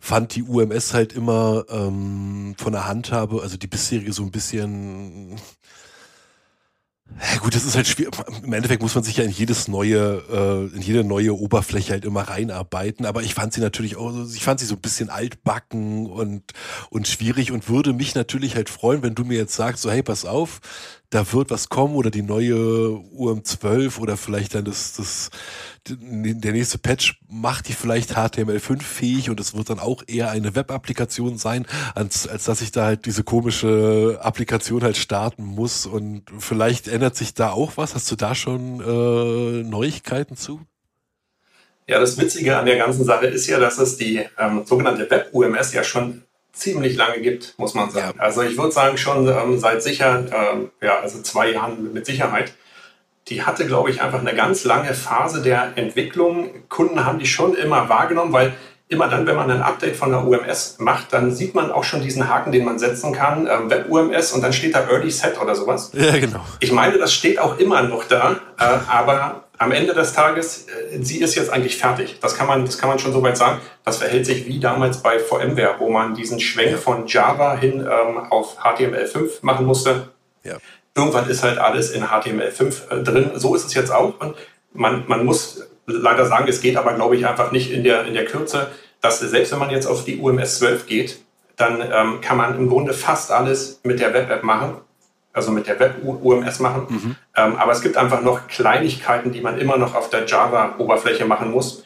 [0.00, 5.38] fand die UMS halt immer ähm, von der Handhabe, also die bisherige so ein bisschen
[7.20, 8.14] ja gut, das ist halt schwierig.
[8.44, 12.04] Im Endeffekt muss man sich ja in jedes neue, äh, in jede neue Oberfläche halt
[12.04, 13.06] immer reinarbeiten.
[13.06, 16.52] Aber ich fand sie natürlich auch, ich fand sie so ein bisschen altbacken und
[16.90, 20.02] und schwierig und würde mich natürlich halt freuen, wenn du mir jetzt sagst, so hey,
[20.02, 20.60] pass auf,
[21.10, 25.30] da wird was kommen oder die neue UM12 oder vielleicht dann das, das,
[25.88, 30.54] der nächste Patch macht die vielleicht HTML5 fähig und es wird dann auch eher eine
[30.54, 36.24] Web-Applikation sein, als, als dass ich da halt diese komische Applikation halt starten muss und
[36.38, 37.94] vielleicht ändert sich da auch was.
[37.94, 40.60] Hast du da schon äh, Neuigkeiten zu?
[41.86, 45.72] Ja, das Witzige an der ganzen Sache ist ja, dass es die ähm, sogenannte Web-UMS
[45.72, 46.22] ja schon
[46.58, 48.14] ziemlich lange gibt, muss man sagen.
[48.16, 48.22] Ja.
[48.22, 52.52] Also ich würde sagen schon ähm, seit sicher, ähm, ja, also zwei Jahren mit Sicherheit.
[53.28, 56.50] Die hatte, glaube ich, einfach eine ganz lange Phase der Entwicklung.
[56.68, 58.54] Kunden haben die schon immer wahrgenommen, weil
[58.88, 62.00] immer dann, wenn man ein Update von der UMS macht, dann sieht man auch schon
[62.00, 65.54] diesen Haken, den man setzen kann, ähm, Web-UMS und dann steht da Early Set oder
[65.54, 65.90] sowas.
[65.92, 66.40] Ja, genau.
[66.60, 71.02] Ich meine, das steht auch immer noch da, äh, aber am Ende des Tages, äh,
[71.02, 72.18] sie ist jetzt eigentlich fertig.
[72.20, 73.60] Das kann man, das kann man schon soweit sagen.
[73.84, 78.18] Das verhält sich wie damals bei VMware, wo man diesen Schwenk von Java hin ähm,
[78.30, 80.10] auf HTML5 machen musste.
[80.44, 80.56] Ja.
[80.94, 83.30] Irgendwann ist halt alles in HTML5 äh, drin.
[83.34, 84.18] So ist es jetzt auch.
[84.20, 84.36] Und
[84.72, 88.14] man, man muss leider sagen, es geht aber, glaube ich, einfach nicht in der, in
[88.14, 88.68] der Kürze,
[89.00, 91.18] dass selbst wenn man jetzt auf die UMS 12 geht,
[91.56, 94.76] dann ähm, kann man im Grunde fast alles mit der Web-App machen
[95.38, 96.86] also mit der Web-UMS machen.
[96.88, 97.16] Mhm.
[97.36, 101.52] Ähm, aber es gibt einfach noch Kleinigkeiten, die man immer noch auf der Java-Oberfläche machen
[101.52, 101.84] muss.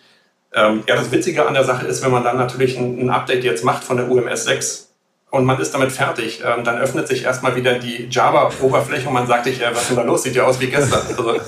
[0.55, 3.45] Ähm, ja, das Witzige an der Sache ist, wenn man dann natürlich ein, ein Update
[3.45, 4.89] jetzt macht von der UMS 6
[5.31, 9.27] und man ist damit fertig, ähm, dann öffnet sich erstmal wieder die Java-Oberfläche und man
[9.27, 10.23] sagt sich, äh, was ist denn da los?
[10.23, 11.01] Sieht ja aus wie gestern.
[11.09, 11.35] Also,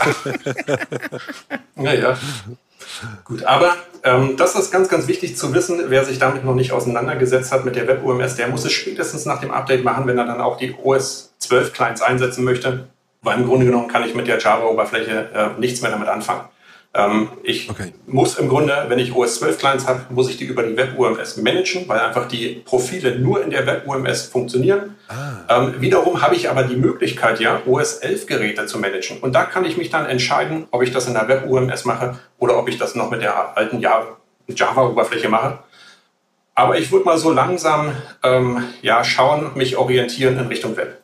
[1.74, 2.16] naja.
[3.24, 5.82] Gut, aber ähm, das ist ganz, ganz wichtig zu wissen.
[5.88, 9.40] Wer sich damit noch nicht auseinandergesetzt hat mit der Web-UMS, der muss es spätestens nach
[9.40, 12.88] dem Update machen, wenn er dann auch die OS 12 Clients einsetzen möchte.
[13.22, 16.48] Weil im Grunde genommen kann ich mit der Java-Oberfläche äh, nichts mehr damit anfangen.
[16.96, 17.92] Ähm, ich okay.
[18.06, 21.38] muss im Grunde, wenn ich OS 12 Clients habe, muss ich die über die Web-UMS
[21.38, 24.94] managen, weil einfach die Profile nur in der Web-UMS funktionieren.
[25.08, 25.64] Ah.
[25.64, 29.18] Ähm, wiederum habe ich aber die Möglichkeit, ja, OS 11 Geräte zu managen.
[29.18, 32.56] Und da kann ich mich dann entscheiden, ob ich das in der Web-UMS mache oder
[32.58, 35.58] ob ich das noch mit der alten Java-Oberfläche mache.
[36.54, 37.92] Aber ich würde mal so langsam
[38.22, 41.03] ähm, ja, schauen, mich orientieren in Richtung Web.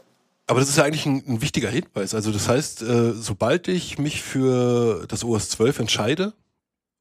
[0.50, 2.12] Aber das ist ja eigentlich ein, ein wichtiger Hinweis.
[2.12, 6.32] Also das heißt, äh, sobald ich mich für das OS 12 entscheide,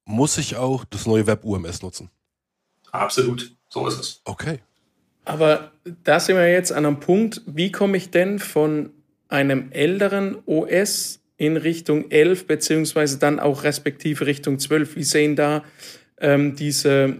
[0.05, 2.11] muss ich auch das neue Web UMS nutzen.
[2.91, 4.21] Absolut, so ist es.
[4.25, 4.59] Okay.
[5.25, 5.71] Aber
[6.03, 8.91] da sind wir jetzt an einem Punkt, wie komme ich denn von
[9.29, 14.95] einem älteren OS in Richtung 11 beziehungsweise dann auch respektive Richtung 12?
[14.95, 15.63] Wie sehen da
[16.19, 17.15] ähm, diese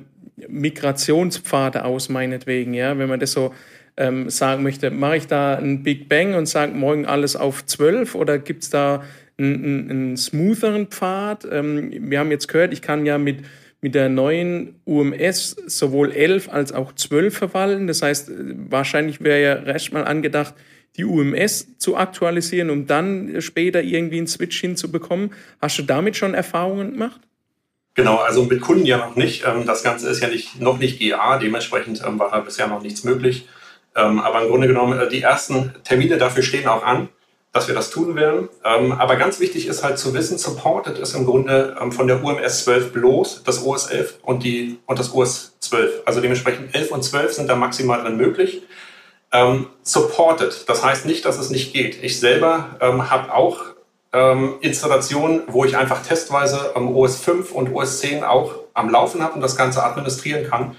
[0.48, 3.52] Migrationspfade aus, meinetwegen, ja, wenn man das so
[3.98, 4.92] ähm, sagen möchte.
[4.92, 8.70] Mache ich da einen Big Bang und sage morgen alles auf 12 oder gibt es
[8.70, 9.04] da
[9.38, 11.48] einen, einen, smootheren Pfad?
[11.52, 13.44] Ähm, wir haben jetzt gehört, ich kann ja mit,
[13.82, 17.88] mit der neuen UMS sowohl 11 als auch 12 verwalten.
[17.88, 18.32] Das heißt,
[18.70, 20.54] wahrscheinlich wäre ja recht mal angedacht,
[20.98, 25.32] die UMS zu aktualisieren, um dann später irgendwie einen Switch hinzubekommen.
[25.62, 27.22] Hast du damit schon Erfahrungen gemacht?
[27.96, 29.46] Genau, also mit Kunden ja noch nicht.
[29.46, 32.82] Ähm, das Ganze ist ja nicht, noch nicht GA, dementsprechend ähm, war da bisher noch
[32.82, 33.48] nichts möglich.
[33.96, 37.10] Ähm, aber im Grunde genommen, äh, die ersten Termine dafür stehen auch an,
[37.52, 38.48] dass wir das tun werden.
[38.62, 42.94] Aber ganz wichtig ist halt zu wissen, supported ist im Grunde von der UMS 12
[42.94, 46.04] bloß das OS 11 und, die, und das OS 12.
[46.06, 48.62] Also dementsprechend 11 und 12 sind da maximal drin möglich.
[49.82, 52.04] supported, das heißt nicht, dass es nicht geht.
[52.04, 53.64] Ich selber habe auch
[54.12, 59.22] ähm, Installationen, wo ich einfach testweise ähm, OS 5 und OS 10 auch am Laufen
[59.22, 60.76] habe und das Ganze administrieren kann.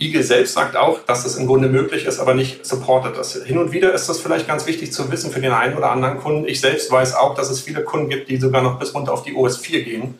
[0.00, 3.44] Igel selbst sagt auch, dass das im Grunde möglich ist, aber nicht supportet ist.
[3.44, 6.18] Hin und wieder ist das vielleicht ganz wichtig zu wissen für den einen oder anderen
[6.18, 6.46] Kunden.
[6.46, 9.24] Ich selbst weiß auch, dass es viele Kunden gibt, die sogar noch bis runter auf
[9.24, 10.18] die OS 4 gehen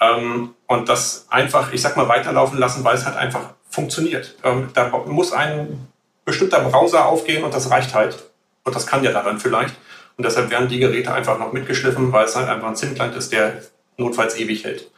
[0.00, 4.34] ähm, und das einfach, ich sag mal, weiterlaufen lassen, weil es halt einfach funktioniert.
[4.44, 5.88] Ähm, da muss ein
[6.26, 8.22] bestimmter Browser aufgehen und das reicht halt.
[8.64, 9.76] Und das kann ja dann vielleicht.
[10.18, 13.32] Und deshalb werden die Geräte einfach noch mitgeschliffen, weil es halt einfach ein SIM-Client ist,
[13.32, 13.62] der
[13.96, 14.90] notfalls ewig hält.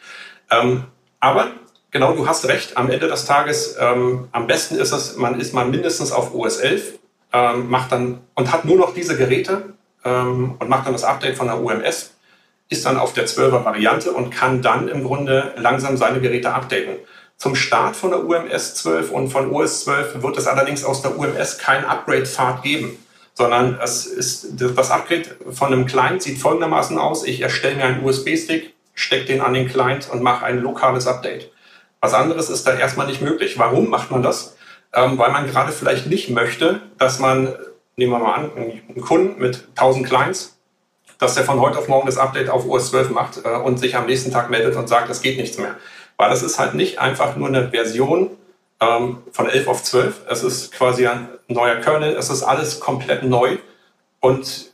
[0.50, 0.84] Ähm,
[1.20, 1.52] aber
[1.90, 5.54] genau, du hast recht, am Ende des Tages, ähm, am besten ist es, man ist
[5.54, 6.98] mal mindestens auf OS 11,
[7.32, 9.74] ähm, macht dann und hat nur noch diese Geräte
[10.04, 12.14] ähm, und macht dann das Update von der UMS,
[12.68, 16.96] ist dann auf der 12er Variante und kann dann im Grunde langsam seine Geräte updaten.
[17.36, 21.16] Zum Start von der UMS 12 und von OS 12 wird es allerdings aus der
[21.16, 22.98] UMS kein Upgrade-Pfad geben
[23.38, 27.24] sondern es ist, das Upgrade von einem Client sieht folgendermaßen aus.
[27.24, 31.48] Ich erstelle mir einen USB-Stick, stecke den an den Client und mache ein lokales Update.
[32.00, 33.58] Was anderes ist da erstmal nicht möglich.
[33.58, 34.56] Warum macht man das?
[34.92, 37.54] Ähm, weil man gerade vielleicht nicht möchte, dass man,
[37.96, 40.58] nehmen wir mal an, einen Kunden mit 1000 Clients,
[41.18, 43.96] dass der von heute auf morgen das Update auf OS 12 macht äh, und sich
[43.96, 45.74] am nächsten Tag meldet und sagt, es geht nichts mehr.
[46.16, 48.30] Weil das ist halt nicht einfach nur eine Version
[48.80, 50.22] ähm, von 11 auf 12.
[50.28, 53.58] Es ist quasi ein neuer Kernel, es ist alles komplett neu
[54.20, 54.70] und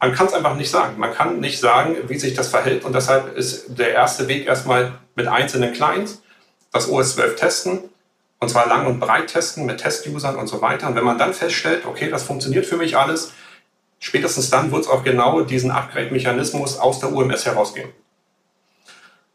[0.00, 0.98] man kann es einfach nicht sagen.
[0.98, 4.92] Man kann nicht sagen, wie sich das verhält und deshalb ist der erste Weg erstmal
[5.16, 6.22] mit einzelnen Clients
[6.72, 7.80] das OS 12 testen
[8.40, 10.88] und zwar lang und breit testen mit Test-Usern und so weiter.
[10.88, 13.32] Und wenn man dann feststellt, okay, das funktioniert für mich alles,
[13.98, 17.90] spätestens dann wird es auch genau diesen Upgrade-Mechanismus aus der UMS herausgeben.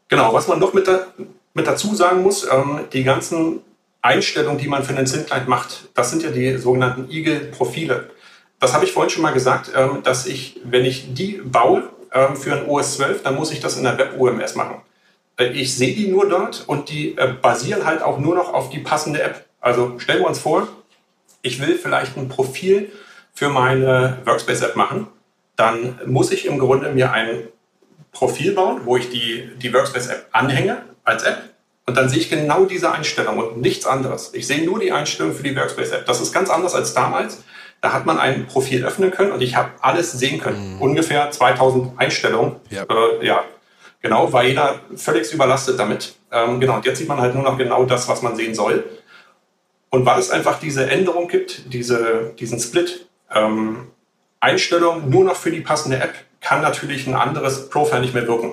[0.08, 1.06] Genau, was man noch mit, da,
[1.54, 3.60] mit dazu sagen muss, ähm, die ganzen
[4.00, 8.10] Einstellungen, die man für einen SIM-Client macht, das sind ja die sogenannten Eagle-Profile.
[8.60, 12.36] Das habe ich vorhin schon mal gesagt, ähm, dass ich, wenn ich die baue ähm,
[12.36, 14.76] für ein OS 12, dann muss ich das in der Web-UMS machen.
[15.38, 18.70] Äh, ich sehe die nur dort und die äh, basieren halt auch nur noch auf
[18.70, 19.44] die passende App.
[19.60, 20.68] Also stellen wir uns vor,
[21.42, 22.92] ich will vielleicht ein Profil
[23.32, 25.06] für meine Workspace-App machen.
[25.56, 27.48] Dann muss ich im Grunde mir ein
[28.12, 31.54] Profil bauen, wo ich die, die Workspace-App anhänge als App
[31.86, 34.32] und dann sehe ich genau diese Einstellung und nichts anderes.
[34.32, 36.06] Ich sehe nur die Einstellung für die Workspace-App.
[36.06, 37.44] Das ist ganz anders als damals.
[37.82, 40.76] Da hat man ein Profil öffnen können und ich habe alles sehen können.
[40.76, 40.80] Mhm.
[40.80, 42.56] Ungefähr 2000 Einstellungen.
[42.70, 42.84] Ja.
[42.84, 43.44] Äh, ja,
[44.04, 46.14] genau, war jeder völlig überlastet damit.
[46.30, 48.84] Ähm, genau, und jetzt sieht man halt nur noch genau das, was man sehen soll.
[49.88, 53.88] Und weil es einfach diese Änderung gibt, diese, diesen Split, ähm,
[54.40, 58.52] Einstellung nur noch für die passende App, kann natürlich ein anderes Profil nicht mehr wirken.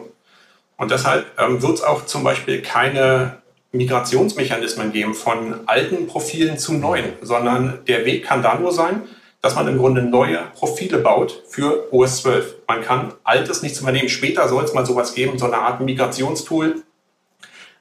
[0.78, 3.42] Und deshalb ähm, wird es auch zum Beispiel keine
[3.74, 9.04] Migrationsmechanismen geben von alten Profilen zu neuen, sondern der Weg kann da nur sein,
[9.42, 12.56] dass man im Grunde neue Profile baut für OS 12.
[12.68, 14.10] Man kann altes nichts übernehmen.
[14.10, 16.84] Später soll es mal sowas geben, so eine Art Migrationstool.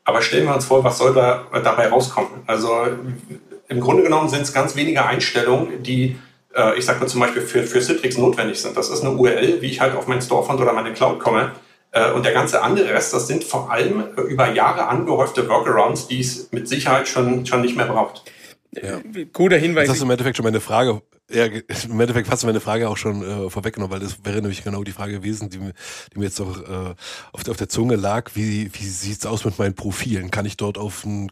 [0.05, 2.31] Aber stellen wir uns vor, was soll da dabei rauskommen?
[2.47, 2.75] Also
[3.69, 6.17] im Grunde genommen sind es ganz wenige Einstellungen, die,
[6.57, 8.77] äh, ich sage mal zum Beispiel für, für Citrix notwendig sind.
[8.77, 11.53] Das ist eine URL, wie ich halt auf mein Storefront oder meine Cloud komme.
[11.93, 16.21] Äh, und der ganze andere Rest, das sind vor allem über Jahre angehäufte Workarounds, die
[16.21, 18.25] es mit Sicherheit schon, schon nicht mehr braucht.
[18.73, 19.01] Ja.
[19.33, 19.87] Guter Hinweis.
[19.87, 21.45] Das hast du im Endeffekt schon meine Frage, ja,
[21.85, 24.85] im Endeffekt hast du meine Frage auch schon äh, vorweggenommen, weil das wäre nämlich genau
[24.85, 25.73] die Frage gewesen, die, mir,
[26.13, 26.95] die mir jetzt auch äh,
[27.33, 28.31] auf, auf der Zunge lag.
[28.35, 30.31] Wie, wie sieht's aus mit meinen Profilen?
[30.31, 31.31] Kann ich dort auf ein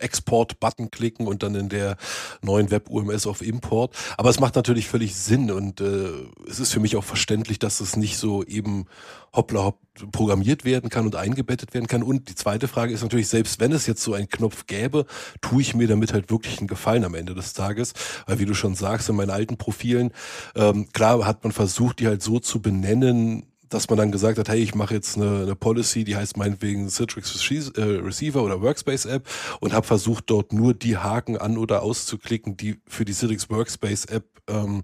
[0.00, 1.96] Export-Button klicken und dann in der
[2.42, 3.94] neuen Web-UMS auf Import.
[4.16, 6.10] Aber es macht natürlich völlig Sinn und äh,
[6.48, 8.86] es ist für mich auch verständlich, dass es nicht so eben
[9.32, 9.78] hoppla hopp
[10.12, 12.02] programmiert werden kann und eingebettet werden kann.
[12.02, 15.04] Und die zweite Frage ist natürlich, selbst wenn es jetzt so einen Knopf gäbe,
[15.40, 17.92] tue ich mir damit halt wirklich einen Gefallen am Ende des Tages.
[18.26, 20.12] Weil wie du schon sagst, in meinen alten Profilen,
[20.54, 24.48] ähm, klar hat man versucht, die halt so zu benennen, dass man dann gesagt hat,
[24.48, 27.32] hey, ich mache jetzt eine, eine Policy, die heißt meinetwegen Citrix
[27.76, 29.28] äh, Receiver oder Workspace App
[29.60, 34.06] und habe versucht, dort nur die Haken an- oder auszuklicken, die für die Citrix Workspace
[34.06, 34.82] App ähm,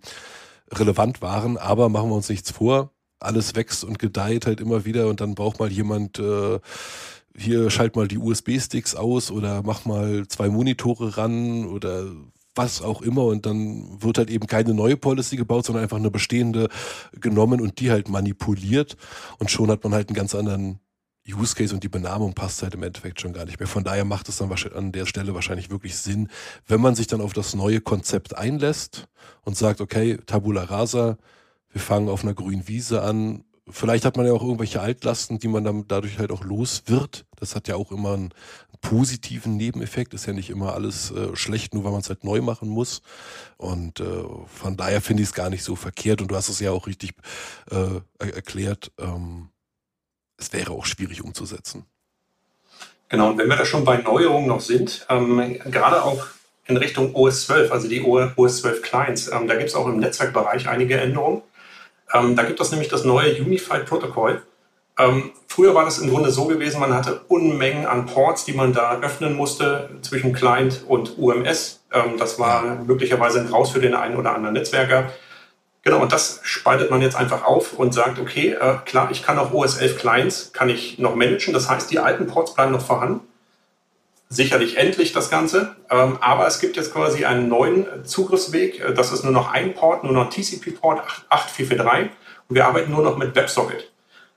[0.72, 1.59] relevant waren.
[1.59, 5.34] Aber machen wir uns nichts vor, alles wächst und gedeiht halt immer wieder und dann
[5.34, 6.61] braucht mal jemand äh,
[7.39, 12.07] hier schalt mal die USB-Sticks aus oder mach mal zwei Monitore ran oder
[12.57, 16.11] was auch immer und dann wird halt eben keine neue Policy gebaut, sondern einfach eine
[16.11, 16.68] bestehende
[17.12, 18.96] genommen und die halt manipuliert
[19.38, 20.80] und schon hat man halt einen ganz anderen
[21.28, 23.66] Use Case und die Benamung passt halt im Endeffekt schon gar nicht mehr.
[23.66, 26.28] Von daher macht es dann an der Stelle wahrscheinlich wirklich Sinn,
[26.66, 29.09] wenn man sich dann auf das neue Konzept einlässt
[29.42, 31.18] und sagt, okay, Tabula Rasa,
[31.72, 35.48] wir fangen auf einer grünen Wiese an, Vielleicht hat man ja auch irgendwelche Altlasten, die
[35.48, 37.26] man dann dadurch halt auch los wird.
[37.34, 38.32] Das hat ja auch immer einen
[38.81, 40.14] positiven Nebeneffekt.
[40.14, 43.03] Ist ja nicht immer alles äh, schlecht, nur weil man es halt neu machen muss.
[43.57, 46.20] Und äh, von daher finde ich es gar nicht so verkehrt.
[46.20, 47.14] Und du hast es ja auch richtig
[47.70, 48.93] äh, erklärt.
[48.99, 49.51] Ähm,
[50.39, 51.87] es wäre auch schwierig umzusetzen.
[53.09, 56.27] Genau, und wenn wir da schon bei Neuerungen noch sind, ähm, gerade auch
[56.66, 59.99] in Richtung OS 12, also die OS 12 Clients, ähm, da gibt es auch im
[59.99, 61.43] Netzwerkbereich einige Änderungen.
[62.12, 64.43] Ähm, da gibt es nämlich das neue Unified Protocol.
[64.99, 68.72] Ähm, früher war das im Grunde so gewesen, man hatte Unmengen an Ports, die man
[68.72, 71.84] da öffnen musste zwischen Client und UMS.
[71.92, 75.12] Ähm, das war möglicherweise ein Raus für den einen oder anderen Netzwerker.
[75.82, 79.38] Genau, und das spaltet man jetzt einfach auf und sagt, okay, äh, klar, ich kann
[79.38, 81.53] auch OS 11 Clients, kann ich noch managen.
[81.53, 83.20] Das heißt, die alten Ports bleiben noch vorhanden
[84.28, 88.80] sicherlich endlich das Ganze, ähm, aber es gibt jetzt quasi einen neuen Zugriffsweg.
[88.80, 92.11] Äh, das ist nur noch ein Port, nur noch TCP-Port 8443
[92.49, 93.90] und wir arbeiten nur noch mit WebSocket.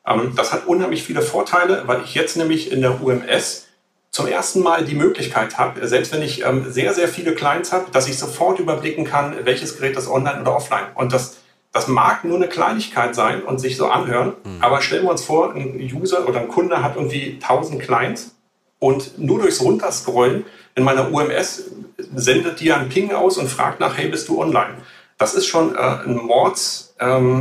[0.10, 3.68] Ähm, das hat unheimlich viele Vorteile, weil ich jetzt nämlich in der UMS
[4.12, 7.92] zum ersten Mal die Möglichkeit habe, selbst wenn ich ähm, sehr, sehr viele Clients habe,
[7.92, 10.88] dass ich sofort überblicken kann, welches Gerät ist online oder offline.
[10.96, 11.38] Und das,
[11.72, 14.62] das mag nur eine Kleinigkeit sein und sich so anhören, mhm.
[14.62, 18.36] aber stellen wir uns vor, ein User oder ein Kunde hat irgendwie 1000 Clients
[18.80, 20.46] und nur durchs Runterscrollen
[20.76, 21.66] in meiner UMS
[21.98, 24.76] sendet die einen Ping aus und fragt nach, hey, bist du online?
[25.18, 26.89] Das ist schon äh, ein Mords,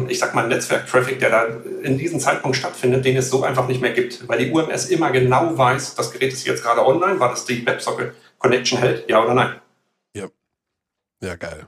[0.08, 1.46] ich sag mal, Netzwerk-Traffic, der da
[1.82, 4.28] in diesem Zeitpunkt stattfindet, den es so einfach nicht mehr gibt.
[4.28, 7.66] Weil die UMS immer genau weiß, das Gerät ist jetzt gerade online, weil das die
[7.66, 9.54] WebSocket-Connection hält, ja oder nein.
[10.14, 10.28] Ja.
[11.20, 11.66] Ja, geil.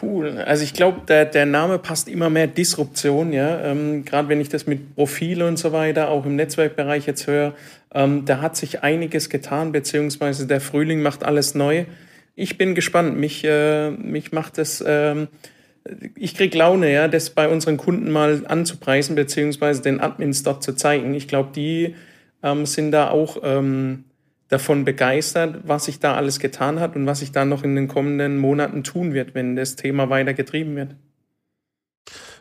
[0.00, 0.38] Cool.
[0.38, 3.60] Also ich glaube, der, der Name passt immer mehr Disruption, ja.
[3.60, 7.54] Ähm, Gerade wenn ich das mit Profile und so weiter auch im Netzwerkbereich jetzt höre,
[7.92, 11.84] ähm, da hat sich einiges getan, beziehungsweise der Frühling macht alles neu.
[12.34, 13.18] Ich bin gespannt.
[13.18, 15.28] Mich, äh, mich macht das, ähm,
[16.16, 20.74] ich krieg Laune, ja, das bei unseren Kunden mal anzupreisen, beziehungsweise den Admins dort zu
[20.74, 21.14] zeigen.
[21.14, 21.94] Ich glaube, die
[22.42, 24.04] ähm, sind da auch ähm,
[24.48, 27.88] davon begeistert, was sich da alles getan hat und was sich da noch in den
[27.88, 30.96] kommenden Monaten tun wird, wenn das Thema weiter getrieben wird.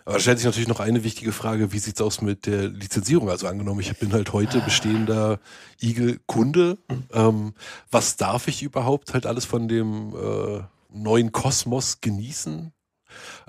[0.05, 2.67] Aber da stellt sich natürlich noch eine wichtige Frage, wie sieht es aus mit der
[2.67, 3.29] Lizenzierung?
[3.29, 5.39] Also angenommen, ich bin halt heute bestehender
[5.81, 6.77] Igel-Kunde.
[7.13, 7.53] Ähm,
[7.89, 12.73] was darf ich überhaupt halt alles von dem äh, neuen Kosmos genießen?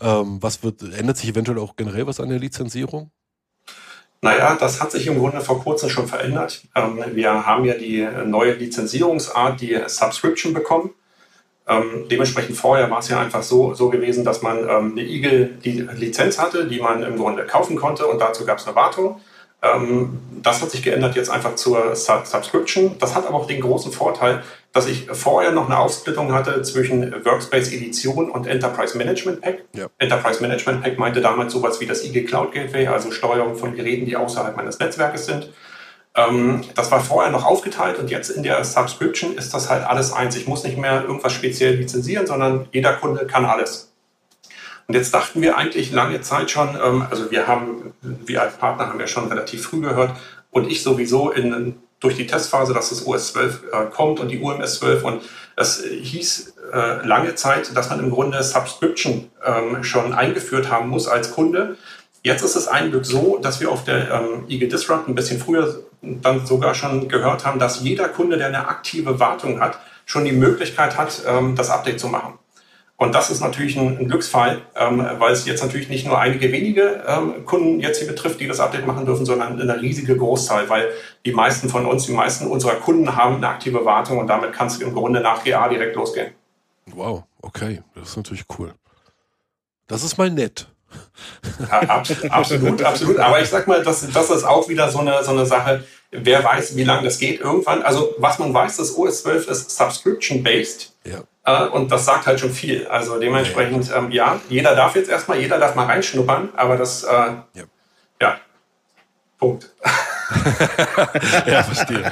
[0.00, 3.10] Ähm, was wird, ändert sich eventuell auch generell was an der Lizenzierung?
[4.20, 6.62] Naja, das hat sich im Grunde vor kurzem schon verändert.
[6.74, 10.90] Ähm, wir haben ja die neue Lizenzierungsart, die Subscription bekommen.
[11.66, 15.58] Ähm, dementsprechend vorher war es ja einfach so, so gewesen, dass man ähm, eine Eagle
[15.64, 19.20] die Lizenz hatte, die man im Grunde kaufen konnte und dazu gab es eine Wartung.
[19.64, 22.96] Ähm, das hat sich geändert jetzt einfach zur Sub Subscription.
[22.98, 24.42] Das hat aber auch den großen Vorteil,
[24.72, 29.64] dass ich vorher noch eine Aufsplittung hatte zwischen Workspace Edition und Enterprise Management Pack.
[29.74, 29.86] Ja.
[29.98, 34.04] Enterprise Management Pack meinte damals sowas wie das IG Cloud Gateway, also Steuerung von Geräten,
[34.04, 35.50] die außerhalb meines Netzwerkes sind.
[36.14, 40.12] Ähm, das war vorher noch aufgeteilt und jetzt in der Subscription ist das halt alles
[40.12, 40.36] eins.
[40.36, 43.93] Ich muss nicht mehr irgendwas speziell lizenzieren, sondern jeder Kunde kann alles.
[44.86, 48.88] Und jetzt dachten wir eigentlich lange Zeit schon, ähm, also wir haben, wir als Partner
[48.88, 50.12] haben ja schon relativ früh gehört
[50.50, 54.38] und ich sowieso in, durch die Testphase, dass das OS 12 äh, kommt und die
[54.38, 55.22] UMS 12 und
[55.56, 61.08] es hieß äh, lange Zeit, dass man im Grunde Subscription ähm, schon eingeführt haben muss
[61.08, 61.76] als Kunde.
[62.22, 65.38] Jetzt ist es ein Glück so, dass wir auf der ähm, IG Disrupt ein bisschen
[65.38, 70.24] früher dann sogar schon gehört haben, dass jeder Kunde, der eine aktive Wartung hat, schon
[70.24, 72.38] die Möglichkeit hat, ähm, das Update zu machen.
[72.96, 76.52] Und das ist natürlich ein, ein Glücksfall, ähm, weil es jetzt natürlich nicht nur einige
[76.52, 80.68] wenige ähm, Kunden jetzt hier betrifft, die das Update machen dürfen, sondern eine riesige Großzahl,
[80.68, 80.90] weil
[81.24, 84.80] die meisten von uns, die meisten unserer Kunden haben eine aktive Wartung und damit kannst
[84.80, 86.32] du im Grunde nach GA direkt losgehen.
[86.86, 88.72] Wow, okay, das ist natürlich cool.
[89.88, 90.68] Das ist mal nett.
[91.68, 91.80] Ja,
[92.30, 93.18] absolut, absolut.
[93.18, 95.84] Aber ich sag mal, das, das ist auch wieder so eine, so eine Sache.
[96.12, 97.82] Wer weiß, wie lange das geht irgendwann.
[97.82, 100.93] Also, was man weiß, das OS 12 ist subscription-based.
[101.44, 102.86] Äh, und das sagt halt schon viel.
[102.86, 107.08] Also dementsprechend, ähm, ja, jeder darf jetzt erstmal, jeder darf mal reinschnuppern, aber das, äh,
[107.08, 107.64] ja.
[108.20, 108.36] ja,
[109.38, 109.70] Punkt.
[111.46, 112.10] ja, verstehe.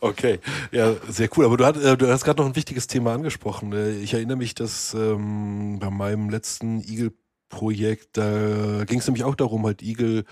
[0.00, 0.38] okay,
[0.70, 1.44] ja, sehr cool.
[1.44, 3.72] Aber du, hat, äh, du hast gerade noch ein wichtiges Thema angesprochen.
[3.72, 9.34] Äh, ich erinnere mich, dass ähm, bei meinem letzten Eagle-Projekt, da ging es nämlich auch
[9.34, 10.24] darum, halt Eagle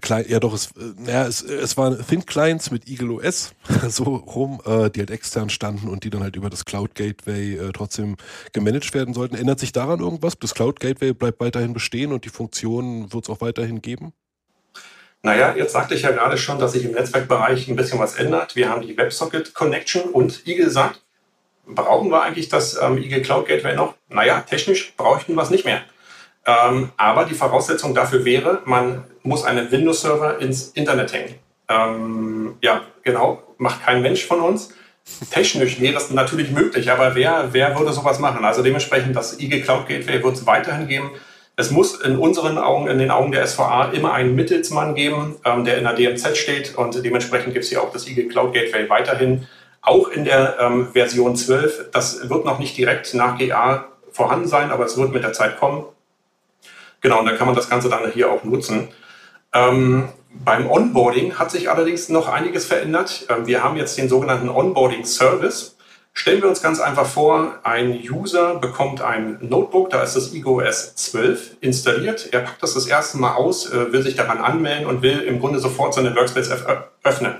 [0.00, 3.52] Klein, ja doch, es, äh, ja, es, es waren Thin Clients mit Eagle OS
[3.88, 7.56] so rum, äh, die halt extern standen und die dann halt über das Cloud Gateway
[7.56, 8.16] äh, trotzdem
[8.52, 9.34] gemanagt werden sollten.
[9.34, 10.38] Ändert sich daran irgendwas?
[10.38, 14.12] Das Cloud Gateway bleibt weiterhin bestehen und die Funktionen wird es auch weiterhin geben?
[15.22, 18.56] Naja, jetzt sagte ich ja gerade schon, dass sich im Netzwerkbereich ein bisschen was ändert.
[18.56, 21.00] Wir haben die WebSocket Connection und Eagle sagt,
[21.66, 23.94] brauchen wir eigentlich das ähm, Eagle Cloud Gateway noch?
[24.08, 25.82] Naja, technisch bräuchten wir es nicht mehr.
[26.46, 31.34] Ähm, aber die Voraussetzung dafür wäre, man muss einen Windows-Server ins Internet hängen.
[31.68, 34.74] Ähm, ja, genau, macht kein Mensch von uns.
[35.30, 38.44] Technisch wäre es natürlich möglich, aber wer, wer würde sowas machen?
[38.44, 41.10] Also dementsprechend, das IG Cloud Gateway wird es weiterhin geben.
[41.56, 45.64] Es muss in unseren Augen, in den Augen der SVA, immer einen Mittelsmann geben, ähm,
[45.64, 48.88] der in der DMZ steht und dementsprechend gibt es hier auch das IG Cloud Gateway
[48.88, 49.46] weiterhin.
[49.80, 51.90] Auch in der ähm, Version 12.
[51.92, 55.58] Das wird noch nicht direkt nach GA vorhanden sein, aber es wird mit der Zeit
[55.58, 55.84] kommen.
[57.04, 58.88] Genau, und dann kann man das Ganze dann hier auch nutzen.
[59.52, 60.08] Ähm,
[60.42, 63.26] beim Onboarding hat sich allerdings noch einiges verändert.
[63.28, 65.76] Ähm, wir haben jetzt den sogenannten Onboarding Service.
[66.14, 70.94] Stellen wir uns ganz einfach vor, ein User bekommt ein Notebook, da ist das IGOS
[70.94, 72.30] 12 installiert.
[72.32, 75.40] Er packt das das erste Mal aus, äh, will sich daran anmelden und will im
[75.40, 76.52] Grunde sofort seine Workspace
[77.02, 77.34] öffnen.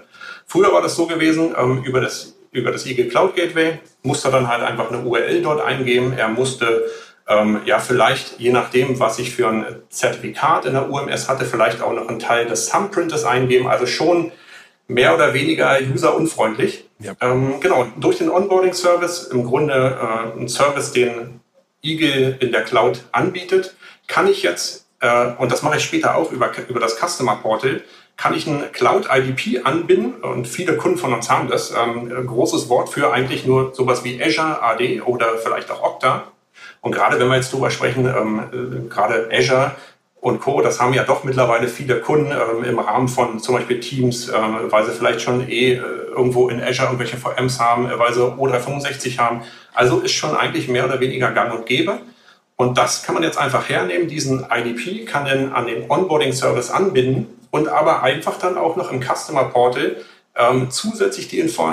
[0.44, 4.46] Früher war das so gewesen, ähm, über das, über das IG Cloud Gateway musste dann
[4.46, 6.12] halt einfach eine URL dort eingeben.
[6.12, 6.84] Er musste
[7.28, 11.82] ähm, ja vielleicht je nachdem, was ich für ein Zertifikat in der UMS hatte, vielleicht
[11.82, 13.66] auch noch einen Teil des Thumbprintes eingeben.
[13.66, 14.32] Also schon
[14.88, 16.88] mehr oder weniger userunfreundlich.
[16.98, 17.14] Ja.
[17.20, 21.40] Ähm, genau, durch den Onboarding-Service, im Grunde äh, ein Service, den
[21.82, 23.74] Eagle in der Cloud anbietet,
[24.06, 27.82] kann ich jetzt, äh, und das mache ich später auch über, über das Customer Portal,
[28.16, 31.72] kann ich ein Cloud IDP anbinden und viele Kunden von uns haben das.
[31.72, 36.28] Ähm, großes Wort für eigentlich nur sowas wie Azure AD oder vielleicht auch Okta.
[36.84, 39.70] Und gerade wenn wir jetzt drüber sprechen, ähm, äh, gerade Azure
[40.20, 43.80] und Co., das haben ja doch mittlerweile viele Kunden ähm, im Rahmen von zum Beispiel
[43.80, 44.34] Teams, äh,
[44.68, 45.80] weil sie vielleicht schon eh äh,
[46.14, 49.40] irgendwo in Azure irgendwelche VMs haben, äh, weil sie O365 haben.
[49.72, 52.00] Also ist schon eigentlich mehr oder weniger gang und gäbe.
[52.56, 57.28] Und das kann man jetzt einfach hernehmen, diesen IDP, kann dann an den Onboarding-Service anbinden
[57.50, 59.96] und aber einfach dann auch noch im Customer Portal
[60.36, 61.66] ähm, zusätzlich die, Info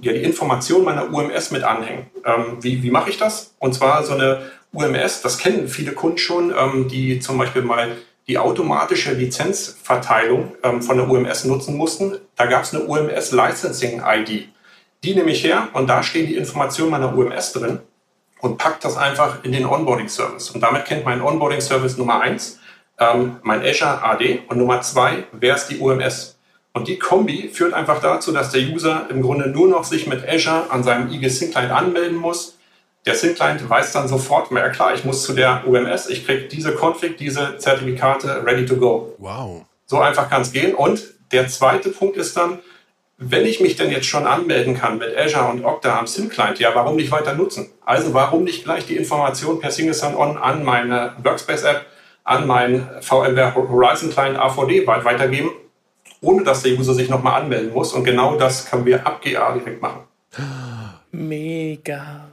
[0.00, 2.06] ja, die Information meiner UMS mit anhängen.
[2.24, 3.54] Ähm, wie wie mache ich das?
[3.58, 7.96] Und zwar so eine UMS, das kennen viele Kunden schon, ähm, die zum Beispiel mal
[8.26, 12.18] die automatische Lizenzverteilung ähm, von der UMS nutzen mussten.
[12.36, 14.48] Da gab es eine UMS Licensing ID.
[15.02, 17.80] Die nehme ich her und da stehen die Informationen meiner UMS drin
[18.40, 20.50] und packt das einfach in den Onboarding Service.
[20.50, 22.58] Und damit kennt mein Onboarding Service Nummer eins
[22.98, 26.33] ähm, mein Azure AD und Nummer zwei, wer ist die UMS?
[26.76, 30.28] Und die Kombi führt einfach dazu, dass der User im Grunde nur noch sich mit
[30.28, 32.58] Azure an seinem IG Sync Client anmelden muss.
[33.06, 36.48] Der Sync Client weiß dann sofort, mehr klar, ich muss zu der UMS, ich kriege
[36.48, 39.14] diese Config, diese Zertifikate ready to go.
[39.18, 39.64] Wow.
[39.86, 40.74] So einfach kann es gehen.
[40.74, 41.00] Und
[41.30, 42.58] der zweite Punkt ist dann,
[43.18, 46.58] wenn ich mich denn jetzt schon anmelden kann mit Azure und Okta am SIM Client,
[46.58, 47.70] ja, warum nicht weiter nutzen?
[47.84, 51.86] Also warum nicht gleich die Information per Single Sign-On an meine Workspace App,
[52.24, 55.50] an meinen VMware Horizon Client AVD weitergeben
[56.24, 57.92] ohne dass der User sich nochmal anmelden muss.
[57.92, 60.02] Und genau das können wir ab GA direkt machen.
[61.12, 62.28] Mega.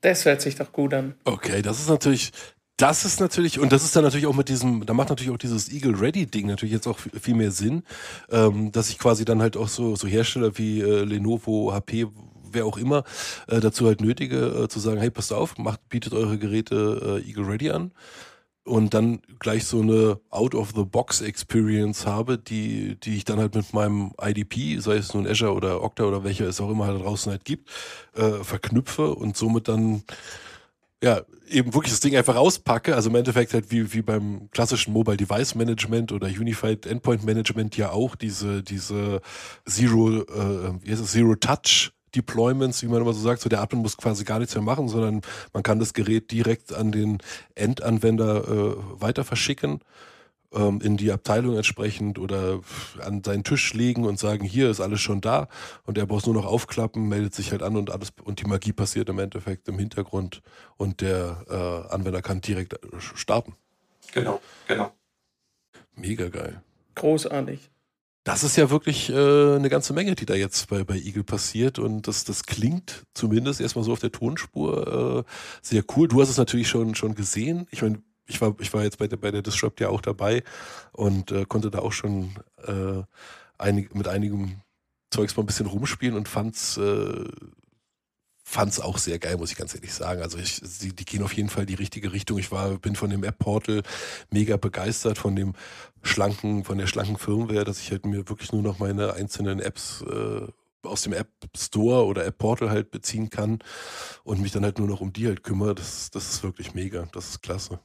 [0.00, 1.14] Das hört sich doch gut an.
[1.24, 2.32] Okay, das ist natürlich,
[2.76, 5.38] das ist natürlich, und das ist dann natürlich auch mit diesem, da macht natürlich auch
[5.38, 7.84] dieses Eagle Ready Ding natürlich jetzt auch viel mehr Sinn,
[8.30, 12.06] ähm, dass ich quasi dann halt auch so, so Hersteller wie äh, Lenovo, HP,
[12.50, 13.04] wer auch immer,
[13.46, 17.28] äh, dazu halt nötige, äh, zu sagen, hey, passt auf, macht, bietet eure Geräte äh,
[17.28, 17.92] Eagle Ready an
[18.64, 24.78] und dann gleich so eine Out-of-the-Box-Experience habe, die, die ich dann halt mit meinem IDP,
[24.78, 27.70] sei es nun Azure oder Okta oder welcher es auch immer da draußen halt gibt,
[28.14, 30.02] äh, verknüpfe und somit dann
[31.02, 32.94] ja eben wirklich das Ding einfach auspacke.
[32.94, 37.76] Also im Endeffekt halt wie, wie beim klassischen Mobile Device Management oder Unified Endpoint Management
[37.76, 39.20] ja auch diese, diese
[39.66, 43.40] Zero, äh, Zero Touch Deployments, wie man immer so sagt.
[43.40, 46.72] So der Admin muss quasi gar nichts mehr machen, sondern man kann das Gerät direkt
[46.72, 47.18] an den
[47.54, 49.80] Endanwender äh, weiter verschicken
[50.54, 52.60] ähm, in die Abteilung entsprechend oder
[53.00, 55.48] an seinen Tisch legen und sagen, hier ist alles schon da
[55.84, 58.72] und er braucht nur noch aufklappen, meldet sich halt an und alles und die Magie
[58.72, 60.42] passiert im Endeffekt im Hintergrund
[60.76, 62.78] und der äh, Anwender kann direkt
[63.14, 63.54] starten.
[64.12, 64.92] Genau, genau.
[65.96, 66.62] Mega geil.
[66.94, 67.70] Großartig.
[68.24, 71.78] Das ist ja wirklich äh, eine ganze Menge, die da jetzt bei, bei Eagle passiert.
[71.78, 76.08] Und das, das klingt zumindest erstmal so auf der Tonspur äh, sehr cool.
[76.08, 77.66] Du hast es natürlich schon, schon gesehen.
[77.70, 80.42] Ich meine, ich war, ich war jetzt bei der, bei der Disrupt ja auch dabei
[80.92, 82.30] und äh, konnte da auch schon
[82.66, 83.02] äh,
[83.58, 84.62] einig, mit einigem
[85.10, 87.24] Zeugs mal ein bisschen rumspielen und fand's, äh,
[88.46, 90.22] fand's auch sehr geil, muss ich ganz ehrlich sagen.
[90.22, 92.38] Also ich, die, die gehen auf jeden Fall die richtige Richtung.
[92.38, 93.82] Ich war, bin von dem App-Portal
[94.30, 95.54] mega begeistert, von dem
[96.02, 100.04] schlanken, von der schlanken Firmware, dass ich halt mir wirklich nur noch meine einzelnen Apps
[100.08, 100.46] äh,
[100.86, 103.60] aus dem App Store oder App Portal halt beziehen kann
[104.22, 105.74] und mich dann halt nur noch um die halt kümmere.
[105.74, 107.08] Das, das ist wirklich mega.
[107.12, 107.80] Das ist klasse.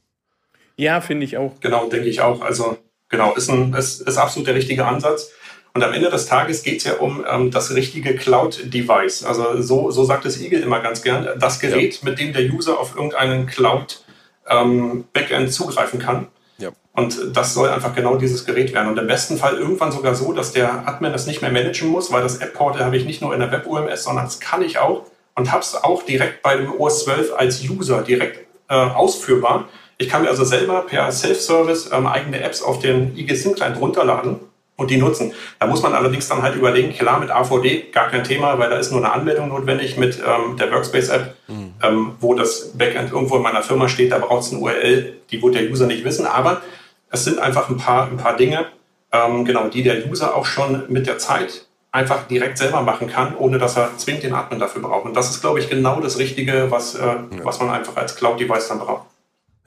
[0.76, 1.58] Ja, finde ich auch.
[1.60, 2.42] Genau, denke ich auch.
[2.42, 2.76] Also
[3.08, 5.30] genau, ist, ein, ist, ist absolut der richtige Ansatz.
[5.72, 9.24] Und am Ende des Tages geht es ja um ähm, das richtige Cloud-Device.
[9.24, 11.28] Also so, so sagt es Eagle immer ganz gern.
[11.38, 12.08] Das Gerät, ja.
[12.08, 16.26] mit dem der User auf irgendeinen Cloud-Backend ähm, zugreifen kann.
[16.58, 16.70] Ja.
[16.92, 18.88] Und das soll einfach genau dieses Gerät werden.
[18.88, 22.10] Und im besten Fall irgendwann sogar so, dass der Admin das nicht mehr managen muss,
[22.10, 25.04] weil das App-Portal habe ich nicht nur in der Web-UMS, sondern das kann ich auch
[25.36, 29.68] und habe es auch direkt bei dem OS 12 als User direkt äh, ausführbar.
[29.98, 33.80] Ich kann mir also selber per Self-Service ähm, eigene Apps auf den IG Sync Client
[33.80, 34.40] runterladen
[34.80, 35.32] und die nutzen.
[35.58, 38.78] Da muss man allerdings dann halt überlegen, klar, mit AVD gar kein Thema, weil da
[38.78, 41.74] ist nur eine Anmeldung notwendig mit ähm, der Workspace-App, mhm.
[41.82, 45.42] ähm, wo das Backend irgendwo in meiner Firma steht, da braucht es eine URL, die
[45.42, 46.62] wird der User nicht wissen, aber
[47.10, 48.66] es sind einfach ein paar, ein paar Dinge,
[49.12, 53.36] ähm, genau, die der User auch schon mit der Zeit einfach direkt selber machen kann,
[53.36, 55.06] ohne dass er zwingend den Admin dafür braucht.
[55.06, 57.24] Und das ist, glaube ich, genau das Richtige, was, äh, ja.
[57.42, 59.06] was man einfach als Cloud-Device dann braucht.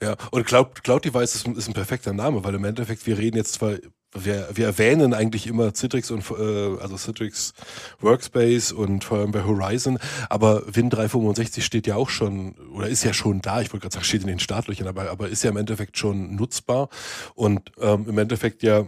[0.02, 3.36] Ja, und Cloud, Cloud Device ist, ist, ein perfekter Name, weil im Endeffekt, wir reden
[3.36, 3.74] jetzt zwar,
[4.14, 7.52] wir, wir erwähnen eigentlich immer Citrix und äh, also Citrix
[8.00, 9.98] Workspace und vor allem bei Horizon,
[10.28, 13.94] aber Win 365 steht ja auch schon, oder ist ja schon da, ich wollte gerade
[13.94, 16.88] sagen, steht in den Startlöchern, aber, aber ist ja im Endeffekt schon nutzbar
[17.34, 18.86] und ähm, im Endeffekt ja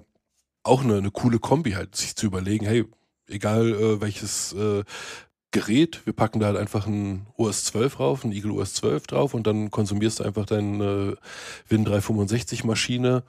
[0.63, 2.85] auch eine, eine coole Kombi halt, sich zu überlegen, hey,
[3.29, 4.85] egal äh, welches äh,
[5.53, 6.05] Gerät.
[6.05, 9.47] Wir packen da halt einfach ein OS 12 drauf, ein Eagle OS 12 drauf und
[9.47, 11.17] dann konsumierst du einfach deine
[11.69, 13.23] Win 365 Maschine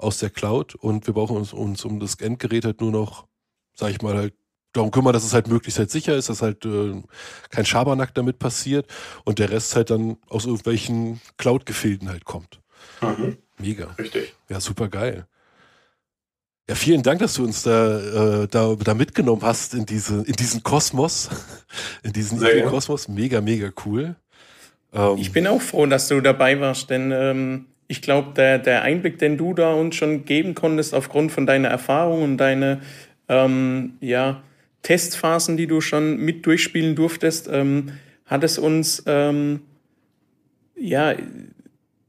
[0.00, 3.26] aus der Cloud und wir brauchen uns, uns um das Endgerät halt nur noch,
[3.74, 4.34] sag ich mal, halt
[4.72, 7.02] darum kümmern, dass es halt möglichst halt sicher ist, dass halt äh,
[7.50, 8.86] kein Schabernack damit passiert
[9.24, 12.60] und der Rest halt dann aus irgendwelchen Cloud-Gefilden halt kommt.
[13.02, 13.36] Mhm.
[13.58, 13.94] Mega.
[13.98, 14.34] Richtig.
[14.48, 15.26] Ja, super geil.
[16.68, 20.34] Ja, vielen Dank, dass du uns da, äh, da, da mitgenommen hast in, diese, in
[20.34, 21.28] diesen Kosmos,
[22.02, 23.08] in diesen Kosmos.
[23.08, 24.14] Mega, mega cool.
[24.92, 28.82] Ähm, ich bin auch froh, dass du dabei warst, denn ähm, ich glaube, der, der
[28.82, 32.78] Einblick, den du da uns schon geben konntest, aufgrund von deiner Erfahrung und deiner
[33.28, 34.44] ähm, ja,
[34.82, 37.90] Testphasen, die du schon mit durchspielen durftest, ähm,
[38.26, 39.62] hat es uns ähm,
[40.76, 41.16] ja,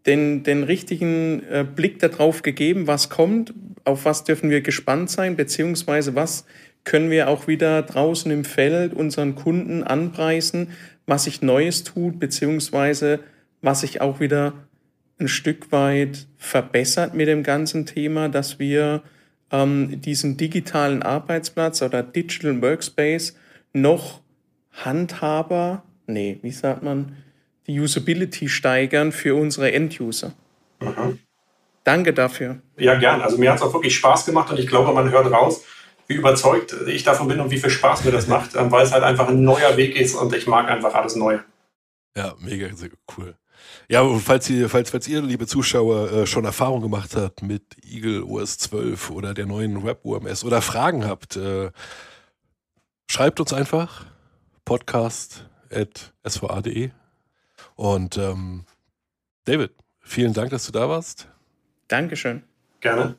[0.06, 3.52] den, den richtigen äh, Blick darauf gegeben, was kommt,
[3.84, 6.46] auf was dürfen wir gespannt sein, beziehungsweise was
[6.84, 10.74] können wir auch wieder draußen im Feld unseren Kunden anpreisen,
[11.08, 13.20] was sich Neues tut, beziehungsweise
[13.64, 14.54] was sich auch wieder
[15.22, 19.04] ein Stück weit verbessert mit dem ganzen Thema, dass wir
[19.52, 23.36] ähm, diesen digitalen Arbeitsplatz oder Digital Workspace
[23.74, 24.22] noch
[24.74, 27.18] Handhaber, nee, wie sagt man,
[27.68, 30.34] die Usability steigern für unsere End-User.
[30.80, 31.20] Mhm.
[31.84, 32.62] Danke dafür.
[32.78, 33.22] Ja, gern.
[33.22, 35.64] Also mir hat es auch wirklich Spaß gemacht und ich glaube, man hört raus,
[36.08, 38.92] wie überzeugt ich davon bin und wie viel Spaß mir das macht, ähm, weil es
[38.92, 41.44] halt einfach ein neuer Weg ist und ich mag einfach alles Neue.
[42.16, 42.68] Ja, mega
[43.18, 43.36] cool.
[43.88, 47.64] Ja, und falls ihr, falls, falls ihr, liebe Zuschauer, äh, schon Erfahrung gemacht habt mit
[47.84, 51.72] Eagle OS 12 oder der neuen Web UMS oder Fragen habt, äh,
[53.10, 54.06] schreibt uns einfach
[54.66, 56.92] podcast.sva.de
[57.76, 58.66] und ähm,
[59.46, 61.28] David, vielen Dank, dass du da warst.
[61.88, 62.44] Dankeschön.
[62.80, 63.16] Gerne.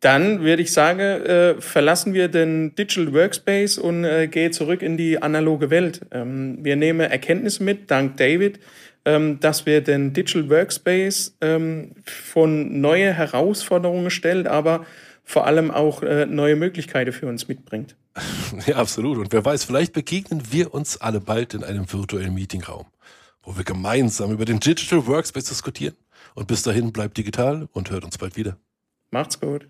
[0.00, 4.96] Dann würde ich sagen, äh, verlassen wir den Digital Workspace und äh, gehen zurück in
[4.96, 6.02] die analoge Welt.
[6.12, 8.60] Ähm, wir nehmen Erkenntnisse mit, dank David,
[9.40, 14.84] dass wir den Digital Workspace ähm, von neue Herausforderungen stellt, aber
[15.24, 17.96] vor allem auch äh, neue Möglichkeiten für uns mitbringt.
[18.66, 19.18] Ja, absolut.
[19.18, 22.86] Und wer weiß, vielleicht begegnen wir uns alle bald in einem virtuellen Meetingraum
[23.48, 25.96] wo wir gemeinsam über den Digital Workspace diskutieren.
[26.34, 28.58] Und bis dahin bleibt digital und hört uns bald wieder.
[29.10, 29.66] Macht's gut.